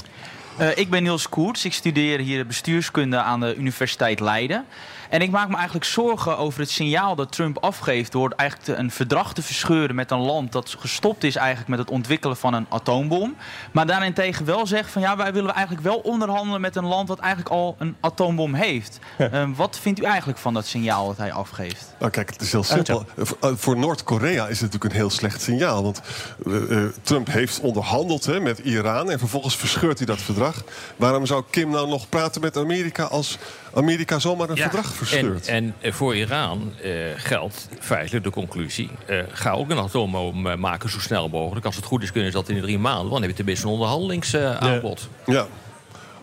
Eh, 0.57 0.77
ik 0.77 0.89
ben 0.89 1.03
Niels 1.03 1.29
Koerts. 1.29 1.65
Ik 1.65 1.73
studeer 1.73 2.19
hier 2.19 2.45
bestuurskunde 2.45 3.17
aan 3.17 3.39
de 3.39 3.55
Universiteit 3.55 4.19
Leiden. 4.19 4.65
En 5.13 5.21
ik 5.21 5.31
maak 5.31 5.47
me 5.47 5.55
eigenlijk 5.55 5.85
zorgen 5.85 6.37
over 6.37 6.59
het 6.59 6.69
signaal 6.69 7.15
dat 7.15 7.31
Trump 7.31 7.57
afgeeft 7.57 8.11
door 8.11 8.33
eigenlijk 8.35 8.79
een 8.79 8.91
verdrag 8.91 9.33
te 9.33 9.41
verscheuren 9.41 9.95
met 9.95 10.11
een 10.11 10.19
land 10.19 10.51
dat 10.51 10.75
gestopt 10.79 11.23
is 11.23 11.35
eigenlijk 11.35 11.69
met 11.69 11.79
het 11.79 11.89
ontwikkelen 11.89 12.37
van 12.37 12.53
een 12.53 12.65
atoombom. 12.69 13.35
Maar 13.71 13.85
daarentegen 13.85 14.45
wel 14.45 14.67
zegt 14.67 14.91
van 14.91 15.01
ja, 15.01 15.17
wij 15.17 15.33
willen 15.33 15.53
eigenlijk 15.53 15.85
wel 15.85 15.97
onderhandelen 15.97 16.61
met 16.61 16.75
een 16.75 16.85
land 16.85 17.07
dat 17.07 17.19
eigenlijk 17.19 17.51
al 17.51 17.75
een 17.79 17.95
atoombom 17.99 18.53
heeft. 18.53 18.99
Eh, 19.17 19.49
wat 19.55 19.79
vindt 19.81 19.99
u 19.99 20.03
eigenlijk 20.03 20.39
van 20.39 20.53
dat 20.53 20.65
signaal 20.65 21.07
dat 21.07 21.17
hij 21.17 21.31
afgeeft? 21.31 21.95
Nou 21.99 22.11
kijk, 22.11 22.29
het 22.29 22.41
is 22.41 22.51
heel 22.51 22.63
simpel. 22.63 23.05
Voor- 23.17 23.37
eh, 23.41 23.51
Voor 23.55 23.77
Noord-Korea 23.77 24.43
is 24.43 24.59
het 24.59 24.71
natuurlijk 24.71 24.93
een 24.93 24.99
heel 24.99 25.09
slecht 25.09 25.41
signaal. 25.41 25.83
Want 25.83 26.01
eh, 26.45 26.83
eh, 26.83 26.89
Trump 27.01 27.27
heeft 27.27 27.59
onderhandeld 27.59 28.25
hè, 28.25 28.39
met 28.39 28.59
Iran 28.59 29.11
en 29.11 29.19
vervolgens 29.19 29.55
verscheurt 29.55 29.97
hij 29.97 30.07
dat 30.07 30.21
verdrag. 30.21 30.63
Waarom 30.95 31.25
zou 31.25 31.43
Kim 31.49 31.69
nou 31.69 31.87
nog 31.87 32.09
praten 32.09 32.41
met 32.41 32.57
Amerika 32.57 33.03
als 33.03 33.37
Amerika 33.73 34.19
zomaar 34.19 34.49
een 34.49 34.57
verdrag 34.57 34.93
verscheurt? 34.93 35.47
En, 35.47 35.55
en 35.55 35.75
eh, 35.79 35.91
voor 35.91 36.15
Iran 36.15 36.73
eh, 36.81 36.91
geldt 37.15 37.67
feitelijk 37.79 38.23
de 38.23 38.31
conclusie... 38.31 38.89
ga 39.31 39.51
ook 39.51 39.69
een 39.69 39.77
atoombom 39.77 40.59
maken 40.59 40.89
zo 40.89 40.99
snel 40.99 41.29
mogelijk. 41.29 41.65
Als 41.65 41.75
het 41.75 41.85
goed 41.85 42.03
is 42.03 42.11
kunnen 42.11 42.31
ze 42.31 42.37
dat 42.37 42.49
in 42.49 42.61
drie 42.61 42.79
maanden. 42.79 43.09
Want 43.09 43.11
dan 43.11 43.21
heb 43.21 43.29
je 43.29 43.35
tenminste 43.35 43.65
een 43.65 43.71
onderhandelingsaanbod. 43.71 45.09
ja. 45.25 45.47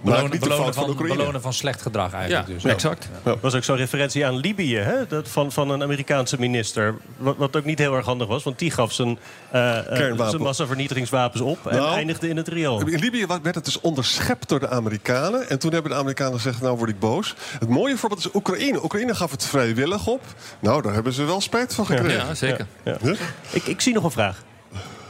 Belonen, 0.00 0.30
niet 0.30 0.40
belonen 0.40 0.64
van 0.64 0.84
van, 0.84 0.92
Oekraïne. 0.92 1.16
belonen 1.16 1.40
van 1.42 1.52
slecht 1.52 1.82
gedrag 1.82 2.12
eigenlijk. 2.12 2.48
Ja, 2.48 2.54
dus. 2.54 2.64
exact. 2.64 3.08
Dat 3.22 3.40
was 3.40 3.54
ook 3.54 3.64
zo'n 3.64 3.76
referentie 3.76 4.26
aan 4.26 4.36
Libië, 4.36 4.76
hè? 4.76 5.06
Dat 5.06 5.28
van, 5.28 5.52
van 5.52 5.70
een 5.70 5.82
Amerikaanse 5.82 6.36
minister. 6.38 6.94
Wat, 7.16 7.36
wat 7.36 7.56
ook 7.56 7.64
niet 7.64 7.78
heel 7.78 7.94
erg 7.94 8.06
handig 8.06 8.28
was, 8.28 8.42
want 8.42 8.58
die 8.58 8.70
gaf 8.70 8.92
zijn, 8.92 9.18
Kernwapen. 9.50 10.30
zijn 10.30 10.42
massavernietigingswapens 10.42 11.42
op 11.42 11.66
en 11.66 11.76
Nou, 11.76 11.94
eindigde 11.94 12.28
in 12.28 12.36
het 12.36 12.48
riool. 12.48 12.86
In 12.86 12.98
Libië 12.98 13.26
werd 13.26 13.54
het 13.54 13.64
dus 13.64 13.80
onderschept 13.80 14.48
door 14.48 14.60
de 14.60 14.68
Amerikanen. 14.68 15.48
En 15.48 15.58
toen 15.58 15.72
hebben 15.72 15.90
de 15.90 15.96
Amerikanen 15.96 16.34
gezegd, 16.34 16.60
nou 16.60 16.76
word 16.76 16.90
ik 16.90 16.98
boos. 16.98 17.34
Het 17.58 17.68
mooie 17.68 17.96
voorbeeld 17.96 18.20
is 18.20 18.34
Oekraïne. 18.34 18.82
Oekraïne 18.84 19.14
gaf 19.14 19.30
het 19.30 19.46
vrijwillig 19.46 20.06
op. 20.06 20.22
Nou, 20.60 20.82
daar 20.82 20.94
hebben 20.94 21.12
ze 21.12 21.24
wel 21.24 21.40
spijt 21.40 21.74
van 21.74 21.86
gekregen. 21.86 22.26
Ja, 22.26 22.34
zeker. 22.34 22.66
Ja. 22.84 22.96
Huh? 23.02 23.20
Ik, 23.50 23.64
ik 23.64 23.80
zie 23.80 23.94
nog 23.94 24.04
een 24.04 24.10
vraag. 24.10 24.42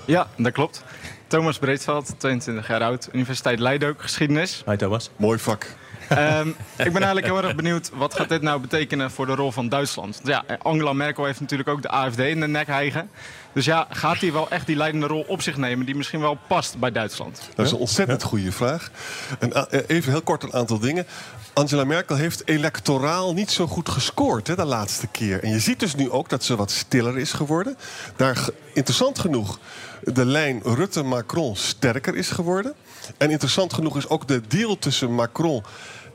Ja, 0.04 0.26
dat 0.36 0.52
klopt. 0.52 0.82
Thomas 1.30 1.58
Breedveld, 1.58 2.14
22 2.18 2.66
jaar 2.66 2.82
oud, 2.82 3.08
Universiteit 3.12 3.58
Leiden 3.58 3.88
ook, 3.88 4.02
geschiedenis. 4.02 4.62
Hi 4.66 4.76
Thomas. 4.76 5.10
Mooi 5.16 5.38
vak. 5.38 5.66
Ehm, 6.10 6.48
ik 6.76 6.92
ben 6.92 7.02
eigenlijk 7.02 7.26
heel 7.26 7.42
erg 7.42 7.54
benieuwd, 7.54 7.90
wat 7.94 8.14
gaat 8.14 8.28
dit 8.28 8.42
nou 8.42 8.60
betekenen 8.60 9.10
voor 9.10 9.26
de 9.26 9.34
rol 9.34 9.52
van 9.52 9.68
Duitsland? 9.68 10.20
Ja, 10.24 10.44
Angela 10.62 10.92
Merkel 10.92 11.24
heeft 11.24 11.40
natuurlijk 11.40 11.68
ook 11.68 11.82
de 11.82 11.88
AFD 11.88 12.18
in 12.18 12.40
de 12.40 12.46
nek 12.46 12.66
hijgen. 12.66 13.10
Dus 13.52 13.64
ja, 13.64 13.86
gaat 13.90 14.20
hij 14.20 14.32
wel 14.32 14.50
echt 14.50 14.66
die 14.66 14.76
leidende 14.76 15.06
rol 15.06 15.24
op 15.26 15.42
zich 15.42 15.56
nemen 15.56 15.86
die 15.86 15.94
misschien 15.94 16.20
wel 16.20 16.38
past 16.46 16.78
bij 16.78 16.92
Duitsland? 16.92 17.40
Dat 17.54 17.66
is 17.66 17.72
een 17.72 17.78
ontzettend 17.78 18.22
goede 18.22 18.52
vraag. 18.52 18.90
En 19.38 19.52
eh, 19.52 19.80
even 19.86 20.12
heel 20.12 20.22
kort 20.22 20.42
een 20.42 20.52
aantal 20.52 20.78
dingen. 20.78 21.06
Angela 21.52 21.84
Merkel 21.84 22.16
heeft 22.16 22.48
electoraal 22.48 23.34
niet 23.34 23.50
zo 23.50 23.66
goed 23.66 23.88
gescoord 23.88 24.46
hè, 24.46 24.56
de 24.56 24.64
laatste 24.64 25.06
keer. 25.06 25.42
En 25.42 25.50
je 25.50 25.58
ziet 25.58 25.80
dus 25.80 25.94
nu 25.94 26.10
ook 26.10 26.28
dat 26.28 26.44
ze 26.44 26.56
wat 26.56 26.70
stiller 26.70 27.18
is 27.18 27.32
geworden. 27.32 27.76
Daar 28.16 28.48
interessant 28.74 29.18
genoeg 29.18 29.58
de 30.02 30.24
lijn 30.24 30.60
Rutte-Macron 30.64 31.56
sterker 31.56 32.16
is 32.16 32.30
geworden. 32.30 32.74
En 33.18 33.30
interessant 33.30 33.72
genoeg 33.72 33.96
is 33.96 34.08
ook 34.08 34.28
de 34.28 34.40
deal 34.48 34.78
tussen 34.78 35.14
Macron 35.14 35.62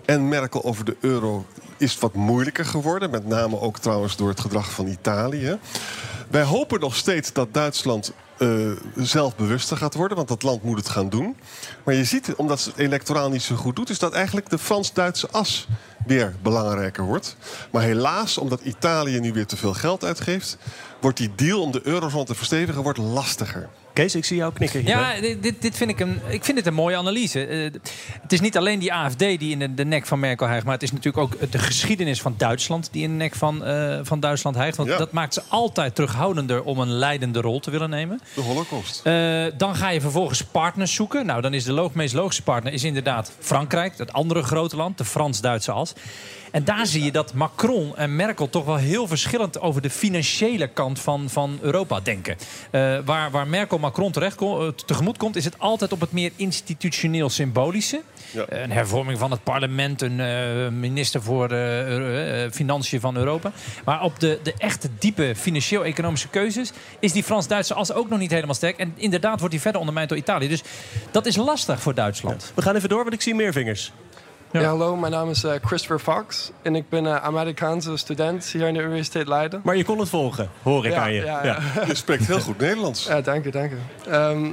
en 0.06 0.28
Merkel 0.28 0.64
over 0.64 0.86
de 0.86 0.96
euro 1.00 1.46
is 1.78 2.00
wat 2.00 2.14
moeilijker 2.14 2.66
geworden. 2.66 3.10
Met 3.10 3.28
name 3.28 3.60
ook 3.60 3.80
trouwens 3.80 4.16
door 4.16 4.30
het 4.30 4.40
gedrag 4.40 4.72
van 4.72 4.88
Italië. 4.88 5.58
Wij 6.28 6.44
hopen 6.44 6.80
nog 6.80 6.96
steeds 6.96 7.34
dat 7.34 7.54
Duitsland 7.54 8.14
eh, 8.38 8.50
zelfbewuster 8.96 9.78
gaat 9.78 9.94
worden, 9.94 10.18
want 10.18 10.30
dat 10.30 10.44
land 10.44 10.64
moet 10.64 10.78
het 10.78 10.90
gaan 10.90 11.10
doen. 11.10 11.38
Maar 11.84 11.94
je 11.94 12.04
ziet, 12.04 12.36
omdat 12.36 12.60
ze 12.60 12.70
het 12.70 12.80
electoraal 12.80 13.30
niet 13.30 13.42
zo 13.42 13.56
goed 13.56 13.76
doet, 13.76 13.90
is 13.90 14.00
dat 14.00 14.14
eigenlijk 14.14 14.50
de 14.50 14.58
Frans-Duitse 14.58 15.30
as 15.32 15.68
weer 16.06 16.36
belangrijker 16.42 17.04
wordt. 17.04 17.36
Maar 17.72 17.82
helaas, 17.82 18.38
omdat 18.38 18.62
Italië 18.62 19.20
nu 19.20 19.34
weer 19.34 19.46
te 19.46 19.58
veel 19.58 19.74
geld 19.74 20.04
uitgeeft, 20.04 20.58
wordt 21.02 21.18
die 21.18 21.32
deal 21.36 21.62
om 21.62 21.72
de 21.72 21.82
eurozone 21.84 22.26
te 22.26 22.36
verstevigen 22.36 22.84
wordt 22.84 23.00
lastiger. 23.00 23.70
Kees, 23.96 24.16
ik 24.16 24.26
zie 24.26 24.38
jou 24.38 24.54
knikken 24.54 24.80
hier. 24.80 24.90
Ja, 24.90 25.20
dit, 25.22 25.44
dit- 25.44 25.62
dit 25.62 25.78
vind 25.78 25.90
ik, 25.90 26.00
een, 26.00 26.20
ik 26.30 26.44
vind 26.46 26.58
het 26.58 26.68
een 26.68 26.74
mooie 26.74 26.98
analyse. 26.98 27.46
Eh, 27.46 27.64
het 28.22 28.32
is 28.34 28.40
niet 28.40 28.58
alleen 28.58 28.80
die 28.80 28.94
AFD 28.94 29.20
die 29.20 29.40
in 29.52 29.60
de, 29.60 29.74
de 29.74 29.86
nek 29.86 30.06
van 30.06 30.20
Merkel 30.20 30.48
hijgt... 30.48 30.64
maar 30.66 30.74
het 30.74 30.84
is 30.84 30.92
natuurlijk 30.92 31.18
ook 31.24 31.52
de 31.52 31.58
geschiedenis 31.60 32.22
van 32.22 32.34
Duitsland... 32.38 32.90
die 32.92 33.04
in 33.04 33.10
de 33.10 33.16
nek 33.16 33.36
van, 33.36 33.66
eh, 33.66 34.00
van 34.04 34.20
Duitsland 34.20 34.56
hijgt. 34.56 34.78
Want 34.78 34.90
Ja. 34.90 34.98
dat 34.98 35.12
maakt 35.12 35.34
ze 35.34 35.42
altijd 35.48 35.96
terughoudender 35.96 36.64
om 36.64 36.80
een 36.80 36.92
leidende 36.92 37.42
rol 37.42 37.60
te 37.60 37.72
willen 37.72 37.90
nemen. 37.90 38.20
De 38.34 38.42
holocaust. 38.42 39.02
Eh, 39.04 39.44
dan 39.58 39.76
ga 39.76 39.90
je 39.90 40.02
vervolgens 40.02 40.44
partners 40.44 40.94
zoeken. 40.94 41.26
Nou, 41.26 41.42
dan 41.42 41.54
is 41.54 41.64
de 41.64 41.90
meest 41.94 42.14
logische 42.14 42.44
partner 42.44 42.74
is 42.74 42.84
inderdaad 42.84 43.32
Frankrijk, 43.40 43.98
het 43.98 44.14
andere 44.14 44.44
grote 44.44 44.76
land, 44.76 44.98
de 44.98 45.06
Frans-Duitse 45.06 45.72
as. 45.72 45.94
En 46.56 46.64
daar 46.64 46.86
zie 46.86 47.04
je 47.04 47.12
dat 47.12 47.34
Macron 47.34 47.98
en 47.98 48.16
Merkel 48.16 48.50
toch 48.50 48.66
wel 48.66 48.76
heel 48.76 49.08
verschillend 49.08 49.60
over 49.62 49.82
de 49.82 49.90
financiële 49.90 50.68
kant 50.68 51.00
van, 51.00 51.30
van 51.30 51.60
Europa 51.62 52.00
denken. 52.00 52.38
Eh, 52.72 52.98
waar, 53.06 53.32
waar 53.32 53.48
Merkel 53.48 53.78
Macron 53.78 54.12
terecht 54.12 54.42
eh, 54.42 54.68
tegemoet 54.68 55.18
komt, 55.18 55.36
is 55.36 55.46
het 55.46 55.60
altijd 55.60 55.92
op 55.92 56.00
het 56.00 56.12
meer 56.12 56.32
institutioneel 56.36 57.30
symbolische. 57.30 58.02
Ja. 58.32 58.46
Een 58.50 58.72
hervorming 58.72 59.20
van 59.20 59.32
het 59.32 59.44
parlement, 59.44 60.02
een 60.02 60.20
eh, 60.20 60.68
minister 60.70 61.22
voor 61.22 61.52
eh, 61.52 61.82
eh, 61.82 62.44
eh, 62.44 62.52
Financiën 62.52 63.00
van 63.00 63.18
Europa. 63.18 63.52
Maar 63.86 64.02
op 64.02 64.20
de, 64.20 64.40
de 64.44 64.54
echte 64.58 64.90
diepe 65.00 65.34
financieel-economische 65.36 66.30
keuzes 66.30 66.72
is 67.00 67.12
die 67.12 67.24
Frans-Duitse 67.24 67.74
as 67.74 67.94
ook 67.94 68.10
nog 68.10 68.20
niet 68.20 68.32
helemaal 68.32 68.56
sterk. 68.56 68.78
En 68.78 68.94
inderdaad 68.96 69.38
wordt 69.40 69.54
die 69.54 69.62
verder 69.62 69.80
ondermijnd 69.80 70.10
door 70.10 70.20
Italië. 70.20 70.48
Dus 70.48 70.64
dat 71.12 71.26
is 71.26 71.36
lastig 71.36 71.82
voor 71.82 71.94
Duitsland. 71.94 72.52
We 72.56 72.62
gaan 72.62 72.76
even 72.76 72.90
door, 72.90 73.02
want 73.02 73.14
ik 73.14 73.22
zie 73.22 73.36
meer 73.36 73.54
vingers. 73.54 73.92
Ja. 74.62 74.68
hallo, 74.70 74.96
mijn 74.96 75.12
naam 75.12 75.30
is 75.30 75.44
eh, 75.44 75.54
Christopher 75.62 76.00
Fox 76.00 76.52
en 76.62 76.76
ik 76.76 76.90
ben 76.90 77.06
eh, 77.06 77.16
Amerikaanse 77.16 77.98
student 77.98 78.46
hier 78.46 78.68
aan 78.68 78.74
de 78.74 78.82
Universiteit 78.82 79.28
Leiden. 79.28 79.62
Maar 79.64 79.76
je 79.76 79.84
kon 79.84 80.00
het 80.00 80.10
volgen, 80.10 80.50
hoor 80.64 80.86
ik 80.86 80.92
Ja, 80.92 81.02
aan 81.02 81.14
je. 81.14 81.24
ja, 81.24 81.46
ja. 81.46 81.58
Je 81.88 81.96
spreekt 81.96 82.28
heel 82.28 82.40
goed 82.40 82.58
Nederlands. 82.60 83.06
Ja, 83.06 83.22
dank 83.22 83.46
u, 83.46 83.50
dank 83.50 83.72
u. 83.72 83.78
Ehm, 84.12 84.46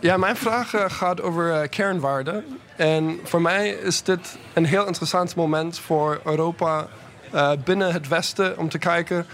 ja, 0.00 0.16
mijn 0.16 0.36
vraag 0.36 0.74
eh, 0.74 0.84
gaat 0.88 1.20
over 1.22 1.68
kernwaarden. 1.68 2.44
En 2.76 3.20
voor 3.24 3.42
mij 3.42 3.68
is 3.68 4.02
dit 4.02 4.38
een 4.54 4.64
heel 4.64 4.86
interessant 4.86 5.34
moment 5.34 5.78
voor 5.78 6.20
Europa 6.24 6.86
eh, 7.30 7.50
binnen 7.64 7.92
het 7.92 8.08
Westen 8.08 8.58
om 8.58 8.68
te 8.68 8.78
kijken. 8.78 9.26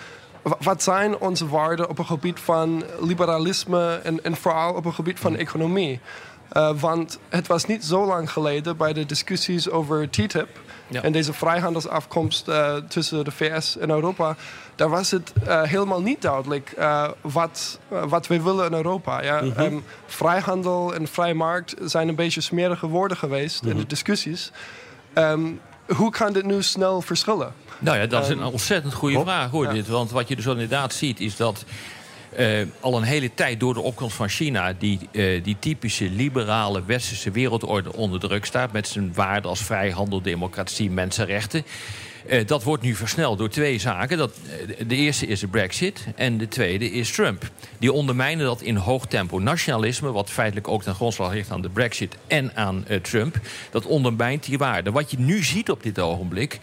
Wa- 0.45 0.57
Wat 0.61 0.83
zijn 0.83 1.19
onze 1.19 1.49
waarden 1.49 1.89
op 1.89 1.97
het 1.97 2.07
gebied 2.07 2.41
van 2.41 2.85
liberalisme 3.01 4.01
en, 4.03 4.25
en 4.25 4.37
vooral 4.37 4.73
op 4.75 4.85
het 4.85 4.95
gebied 4.95 5.21
van 5.21 5.37
economie? 5.37 6.01
Eh, 6.49 6.71
want 6.81 7.19
het 7.29 7.47
was 7.47 7.65
niet 7.65 7.85
zo 7.85 8.07
lang 8.07 8.31
geleden 8.31 8.77
bij 8.77 8.93
de 8.93 9.07
discussies 9.07 9.71
over 9.71 10.11
TTIP 10.11 10.49
Ja. 10.89 11.03
en 11.03 11.13
deze 11.13 11.33
vrijhandelsafkomst 11.33 12.49
eh, 12.49 12.75
tussen 12.89 13.25
de 13.25 13.31
VS 13.31 13.77
en 13.79 13.91
Europa. 13.91 14.37
Daar 14.75 14.89
was 14.89 15.11
het 15.11 15.33
eh, 15.47 15.63
helemaal 15.63 16.03
niet 16.03 16.23
duidelijk 16.23 16.75
wat, 17.21 17.79
wat 17.89 18.27
we 18.27 18.43
willen 18.43 18.67
in 18.67 18.73
Europa. 18.75 19.23
Ja? 19.23 19.41
Mhm. 19.43 19.61
Ehm, 19.61 19.77
vrijhandel 20.07 20.95
en 20.95 21.09
vrije 21.09 21.35
markt 21.35 21.75
zijn 21.85 22.09
een 22.09 22.15
beetje 22.15 22.41
smerige 22.41 22.87
woorden 22.87 23.17
geweest 23.17 23.63
in 23.63 23.69
Mhm. 23.69 23.79
de 23.79 23.87
discussies. 23.87 24.53
Ehm, 25.13 25.41
hoe 25.97 26.11
kan 26.11 26.33
dit 26.33 26.45
nu 26.45 26.63
snel 26.63 27.01
verschillen? 27.01 27.53
Nou 27.79 27.99
ja, 27.99 28.07
dat 28.07 28.23
is 28.23 28.29
een 28.29 28.39
Ehm, 28.39 28.47
ontzettend 28.47 28.95
goede 28.95 29.17
Rob? 29.17 29.27
vraag 29.27 29.51
hoor. 29.51 29.65
Ja. 29.65 29.73
Dit, 29.73 29.89
want 29.89 30.11
wat 30.11 30.29
je 30.29 30.37
dus 30.37 30.47
inderdaad 30.47 30.93
ziet 30.95 31.21
is 31.21 31.37
dat 31.37 31.65
eh, 32.37 32.49
al 32.81 32.97
een 32.97 33.03
hele 33.03 33.31
tijd 33.35 33.61
door 33.61 33.75
de 33.75 33.81
opkomst 33.81 34.17
van 34.17 34.29
China... 34.29 34.73
die, 34.79 34.99
eh, 35.13 35.45
die 35.45 35.57
typische 35.59 36.11
liberale 36.11 36.85
westerse 36.85 37.31
wereldorde 37.31 37.93
onder 37.93 38.21
druk 38.21 38.45
staat... 38.45 38.73
met 38.73 38.89
zijn 38.89 39.15
waarden 39.15 39.51
als 39.51 39.61
vrijhandel, 39.63 40.23
democratie, 40.23 40.91
mensenrechten... 40.91 41.65
Eh, 42.27 42.47
dat 42.47 42.63
wordt 42.63 42.83
nu 42.83 42.95
versneld 42.95 43.39
door 43.39 43.49
twee 43.49 43.79
zaken. 43.79 44.19
Dat, 44.19 44.33
eh, 44.69 44.87
de 44.87 44.97
eerste 44.97 45.27
is 45.27 45.41
de 45.41 45.47
brexit 45.47 46.07
en 46.15 46.39
de 46.39 46.49
tweede 46.49 46.91
is 46.91 47.13
Trump. 47.13 47.51
Die 47.79 47.93
ondermijnen 47.93 48.47
dat 48.47 48.63
in 48.63 48.77
hoog 48.77 49.07
tempo. 49.07 49.39
Nationalisme, 49.39 50.13
wat 50.13 50.31
feitelijk 50.31 50.69
ook 50.69 50.83
ten 50.83 50.95
grondslag 50.95 51.33
ligt 51.33 51.51
aan 51.51 51.63
de 51.63 51.69
brexit 51.69 52.17
en 52.27 52.57
aan 52.57 52.85
eh, 52.87 53.01
Trump... 53.01 53.41
dat 53.71 53.87
ondermijnt 53.87 54.45
die 54.45 54.59
waarden. 54.59 54.93
Wat 54.93 55.11
je 55.11 55.19
nu 55.19 55.43
ziet 55.43 55.71
op 55.71 55.83
dit 55.83 55.99
ogenblik 55.99 56.59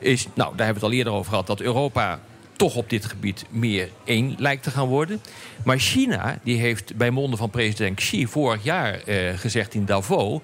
is... 0.00 0.26
nou, 0.34 0.56
daar 0.56 0.66
hebben 0.66 0.66
we 0.66 0.72
het 0.72 0.82
al 0.82 0.92
eerder 0.92 1.12
over 1.12 1.30
gehad... 1.30 1.46
dat 1.46 1.60
Europa 1.60 2.20
toch 2.56 2.76
op 2.76 2.90
dit 2.90 3.04
gebied 3.04 3.44
meer 3.50 3.88
één 4.04 4.34
lijkt 4.38 4.62
te 4.62 4.70
gaan 4.70 4.88
worden. 4.88 5.20
Maar 5.64 5.78
China 5.78 6.38
die 6.42 6.58
heeft 6.58 6.96
bij 6.96 7.10
monden 7.10 7.38
van 7.38 7.50
president 7.50 7.96
Xi 7.96 8.26
vorig 8.26 8.64
jaar 8.64 9.00
gezegd 9.36 9.74
in 9.74 9.84
Davos... 9.84 10.40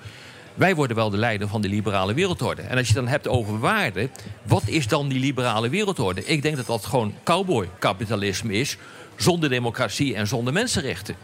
wij 0.55 0.75
worden 0.75 0.97
wel 0.97 1.11
de 1.11 1.17
leider 1.17 1.49
van 1.49 1.61
de 1.61 1.69
liberale 1.69 2.15
wereldorde. 2.15 2.62
En 2.62 2.79
als 2.79 2.88
je 2.88 2.95
dan 2.95 3.09
hebt 3.09 3.29
over 3.29 3.59
waarden, 3.59 4.11
wat 4.43 4.62
is 4.67 4.88
dan 4.88 5.09
die 5.09 5.21
liberale 5.21 5.69
wereldorde? 5.69 6.25
Ik 6.25 6.43
denk 6.43 6.57
dat 6.57 6.67
dat 6.67 6.85
gewoon 6.85 7.15
cowboy-kapitalisme 7.25 8.53
is... 8.53 8.77
zonder 9.17 9.49
democratie 9.49 10.15
en 10.15 10.27
zonder 10.27 10.53
mensenrechten. 10.53 11.17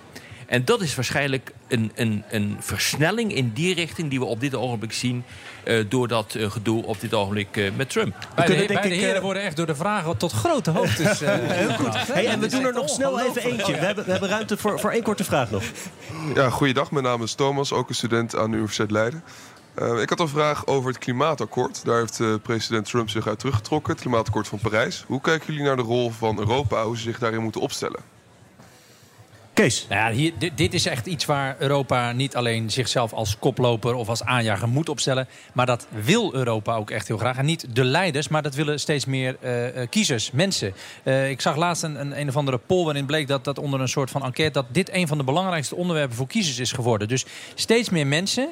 En 0.49 0.65
dat 0.65 0.81
is 0.81 0.95
waarschijnlijk 0.95 1.53
een, 1.69 1.93
een, 1.95 2.25
een 2.31 2.57
versnelling 2.61 3.35
in 3.35 3.51
die 3.55 3.75
richting 3.75 4.11
die 4.11 4.19
we 4.19 4.25
op 4.25 4.41
dit 4.41 4.55
ogenblik 4.55 4.93
zien... 4.93 5.25
eh, 5.65 5.85
door 5.89 6.09
dat 6.09 6.35
eh, 6.35 6.51
gedoe 6.51 6.85
op 6.85 7.01
dit 7.01 7.15
ogenblik 7.15 7.57
eh, 7.57 7.71
met 7.77 7.91
Trump. 7.91 8.15
Beide, 8.35 8.67
beide 8.67 8.95
heren 8.95 9.23
worden 9.23 9.43
echt 9.43 9.57
door 9.57 9.67
de 9.67 9.75
vragen 9.75 10.17
tot 10.17 10.33
grote 10.33 10.71
hoogtes. 10.71 11.21
eh, 11.23 11.35
Heel 11.39 11.71
goed. 11.75 12.07
Hey, 12.13 12.27
en 12.27 12.41
we 12.41 12.47
doen 12.47 12.65
er 12.65 12.73
nog 12.73 12.89
snel 12.89 13.21
even 13.21 13.43
eentje. 13.43 13.73
We 13.73 13.79
hebben, 13.79 14.05
we 14.05 14.11
hebben 14.11 14.29
ruimte 14.29 14.57
voor, 14.57 14.81
voor 14.81 14.91
één 14.91 15.03
korte 15.03 15.25
vraag 15.25 15.51
nog. 15.51 15.63
Ja, 16.35 16.51
goeiedag. 16.51 16.91
Mijn 16.91 17.05
naam 17.05 17.23
is 17.23 17.35
Thomas, 17.35 17.73
ook 17.73 17.89
een 17.89 17.95
student 17.95 18.37
aan 18.37 18.51
de 18.51 18.57
Universiteit 18.57 18.91
Leiden. 18.91 19.23
Uh, 19.79 20.01
ik 20.01 20.09
had 20.09 20.21
een 20.21 20.29
vraag 20.29 20.67
over 20.67 20.89
het 20.91 20.99
klimaatakkoord. 20.99 21.85
Daar 21.85 21.99
heeft 21.99 22.19
uh, 22.19 22.35
president 22.43 22.85
Trump 22.89 23.09
zich 23.11 23.27
uit 23.27 23.39
teruggetrokken. 23.39 23.93
Het 23.93 24.03
klimaatakkoord 24.03 24.49
van 24.49 24.59
Parijs. 24.59 25.05
Hoe 25.07 25.21
kijken 25.21 25.47
jullie 25.47 25.63
naar 25.67 25.77
de 25.77 25.83
rol 25.83 26.11
van 26.11 26.39
Europa? 26.39 26.85
Hoe 26.85 26.97
ze 26.97 27.03
zich 27.03 27.19
daarin 27.19 27.43
moeten 27.43 27.61
opstellen? 27.61 28.01
Kees. 29.59 29.87
Nou 29.89 30.01
ja, 30.01 30.17
hier, 30.17 30.33
dit, 30.39 30.53
dit, 30.57 30.75
is 30.75 30.87
echt 30.87 31.07
iets 31.07 31.25
waar 31.25 31.57
Europa 31.59 32.13
niet 32.13 32.37
alleen 32.37 32.71
zichzelf 32.71 33.13
als 33.13 33.39
koploper 33.39 33.95
of 33.95 34.09
als 34.09 34.23
aanjager 34.23 34.69
moet 34.69 34.89
opstellen. 34.89 35.29
Maar 35.53 35.67
dat 35.67 35.87
wil 36.05 36.35
Europa 36.35 36.75
ook 36.75 36.91
echt 36.91 37.09
heel 37.09 37.19
graag. 37.19 37.37
En 37.37 37.45
niet 37.45 37.67
de 37.75 37.85
leiders, 37.85 38.29
maar 38.29 38.43
dat 38.43 38.55
willen 38.55 38.81
steeds 38.81 39.05
meer 39.05 39.37
uh, 39.45 39.87
kiezers, 39.91 40.31
mensen. 40.31 40.75
Uh, 41.05 41.31
ik 41.31 41.41
zag 41.41 41.57
laatst 41.57 41.83
een, 41.83 42.01
een, 42.01 42.21
een 42.21 42.29
of 42.29 42.37
andere 42.37 42.59
poll 42.59 42.85
waarin 42.85 43.07
bleek 43.07 43.29
dat, 43.29 43.45
dat 43.45 43.59
onder 43.59 43.81
een 43.81 43.89
soort 43.89 44.11
van 44.11 44.25
enquête... 44.25 44.53
dat 44.53 44.67
dit 44.69 44.93
een 44.93 45.07
van 45.07 45.19
de 45.19 45.25
belangrijkste 45.25 45.77
onderwerpen 45.77 46.17
voor 46.17 46.27
kiezers 46.27 46.59
is 46.59 46.73
geworden. 46.73 47.09
Dus 47.09 47.27
steeds 47.55 47.91
meer 47.91 48.07
mensen 48.07 48.49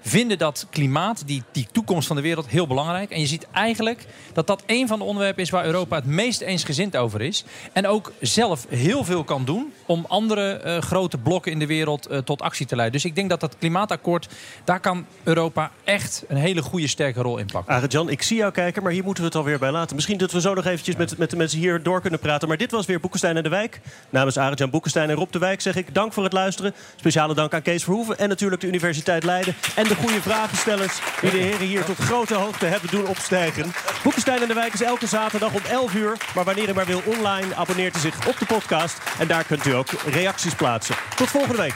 vinden 0.00 0.38
dat 0.38 0.66
klimaat, 0.70 1.22
die, 1.26 1.42
die 1.52 1.66
toekomst 1.72 2.06
van 2.06 2.16
de 2.16 2.22
wereld, 2.22 2.48
heel 2.48 2.66
belangrijk. 2.66 3.10
En 3.10 3.20
je 3.20 3.26
ziet 3.26 3.46
eigenlijk 3.52 4.06
dat 4.32 4.46
dat 4.46 4.62
een 4.66 4.88
van 4.88 4.98
de 4.98 5.04
onderwerpen 5.04 5.42
is 5.42 5.50
waar 5.50 5.64
Europa 5.64 5.96
het 5.96 6.06
meest 6.06 6.40
eensgezind 6.40 6.96
over 6.96 7.20
is. 7.20 7.44
En 7.72 7.86
ook 7.86 8.12
zelf 8.20 8.66
heel 8.68 9.04
veel 9.04 9.24
kan 9.24 9.44
doen 9.44 9.72
om 9.86 10.04
andere 10.08 10.62
uh, 10.64 10.78
grote 10.78 11.18
blokken 11.18 11.52
in 11.52 11.58
de 11.58 11.66
wereld 11.66 12.10
uh, 12.10 12.18
tot 12.18 12.42
actie 12.42 12.66
te 12.66 12.76
leiden. 12.76 13.00
Dus 13.00 13.10
ik 13.10 13.16
denk 13.16 13.30
dat 13.30 13.40
dat 13.40 13.56
klimaatakkoord, 13.58 14.28
daar 14.64 14.80
kan 14.80 15.06
Europa 15.22 15.70
echt 15.84 16.24
een 16.28 16.36
hele 16.36 16.62
goede, 16.62 16.86
sterke 16.86 17.22
rol 17.22 17.38
in 17.38 17.46
pakken. 17.46 17.74
Arend-Jan, 17.74 18.10
ik 18.10 18.22
zie 18.22 18.36
jou 18.36 18.52
kijken, 18.52 18.82
maar 18.82 18.92
hier 18.92 19.04
moeten 19.04 19.22
we 19.22 19.28
het 19.28 19.38
alweer 19.38 19.58
bij 19.58 19.70
laten. 19.70 19.94
Misschien 19.94 20.18
dat 20.18 20.32
we 20.32 20.40
zo 20.40 20.54
nog 20.54 20.66
eventjes 20.66 20.96
met, 20.96 21.18
met 21.18 21.30
de 21.30 21.36
mensen 21.36 21.58
hier 21.58 21.82
door 21.82 22.00
kunnen 22.00 22.20
praten. 22.20 22.48
Maar 22.48 22.56
dit 22.56 22.70
was 22.70 22.86
weer 22.86 23.00
Boekenstein 23.00 23.36
en 23.36 23.42
de 23.42 23.48
Wijk. 23.48 23.80
Namens 24.10 24.38
Arend-Jan 24.38 24.70
Boekenstein 24.70 25.10
en 25.10 25.16
Rob 25.16 25.32
de 25.32 25.38
Wijk 25.38 25.60
zeg 25.60 25.76
ik 25.76 25.94
dank 25.94 26.12
voor 26.12 26.24
het 26.24 26.32
luisteren. 26.32 26.74
Speciale 26.96 27.34
dank 27.34 27.54
aan 27.54 27.62
Kees 27.62 27.84
Verhoeven 27.84 28.18
en 28.18 28.28
natuurlijk 28.28 28.60
de 28.60 28.66
Universiteit 28.66 29.24
Leiden. 29.24 29.54
En 29.76 29.88
de 29.90 29.96
goede 29.96 30.22
vragenstellers 30.22 31.00
die 31.20 31.30
de 31.30 31.36
heren 31.36 31.66
hier 31.66 31.84
tot 31.84 31.98
grote 31.98 32.34
hoogte 32.34 32.66
hebben 32.66 32.90
doen 32.90 33.06
opstijgen. 33.06 33.72
Boekenstein 34.02 34.42
en 34.42 34.48
de 34.48 34.54
Wijk 34.54 34.72
is 34.72 34.82
elke 34.82 35.06
zaterdag 35.06 35.52
om 35.52 35.60
11 35.68 35.94
uur. 35.94 36.16
Maar 36.34 36.44
wanneer 36.44 36.68
u 36.68 36.72
maar 36.72 36.86
wil 36.86 37.02
online, 37.04 37.54
abonneert 37.54 37.96
u 37.96 37.98
zich 37.98 38.26
op 38.26 38.38
de 38.38 38.46
podcast. 38.46 38.98
En 39.18 39.28
daar 39.28 39.44
kunt 39.44 39.66
u 39.66 39.72
ook 39.72 39.90
reacties 40.06 40.54
plaatsen. 40.54 40.94
Tot 41.16 41.28
volgende 41.28 41.56
week. 41.56 41.74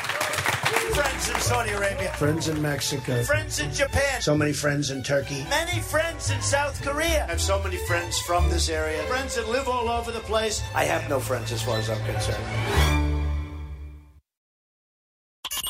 Friends 0.92 1.28
in 1.28 1.40
Saudi 1.40 1.70
Arabia. 1.70 2.12
Friends 2.12 2.46
in 2.46 2.60
Mexico. 2.60 3.22
Friends 3.22 3.58
in 3.58 3.70
Japan. 3.72 4.20
So 4.20 4.36
many 4.36 4.54
friends 4.54 4.90
in 4.90 5.02
Turkey. 5.02 5.46
Many 5.48 5.82
friends 5.82 6.30
in 6.30 6.42
South 6.42 6.80
Korea. 6.82 7.24
I 7.26 7.30
have 7.30 7.40
so 7.40 7.60
many 7.62 7.76
friends 7.76 8.18
from 8.18 8.48
this 8.48 8.68
area. 8.68 9.02
Friends 9.08 9.34
that 9.34 9.48
live 9.48 9.68
all 9.68 9.88
over 9.88 10.12
the 10.12 10.22
place. 10.26 10.62
I 10.74 10.84
have 10.84 11.08
no 11.08 11.20
friends 11.20 11.52
as 11.52 11.62
far 11.62 11.78
as 11.78 11.88
I'm 11.88 12.04
concerned. 12.04 12.93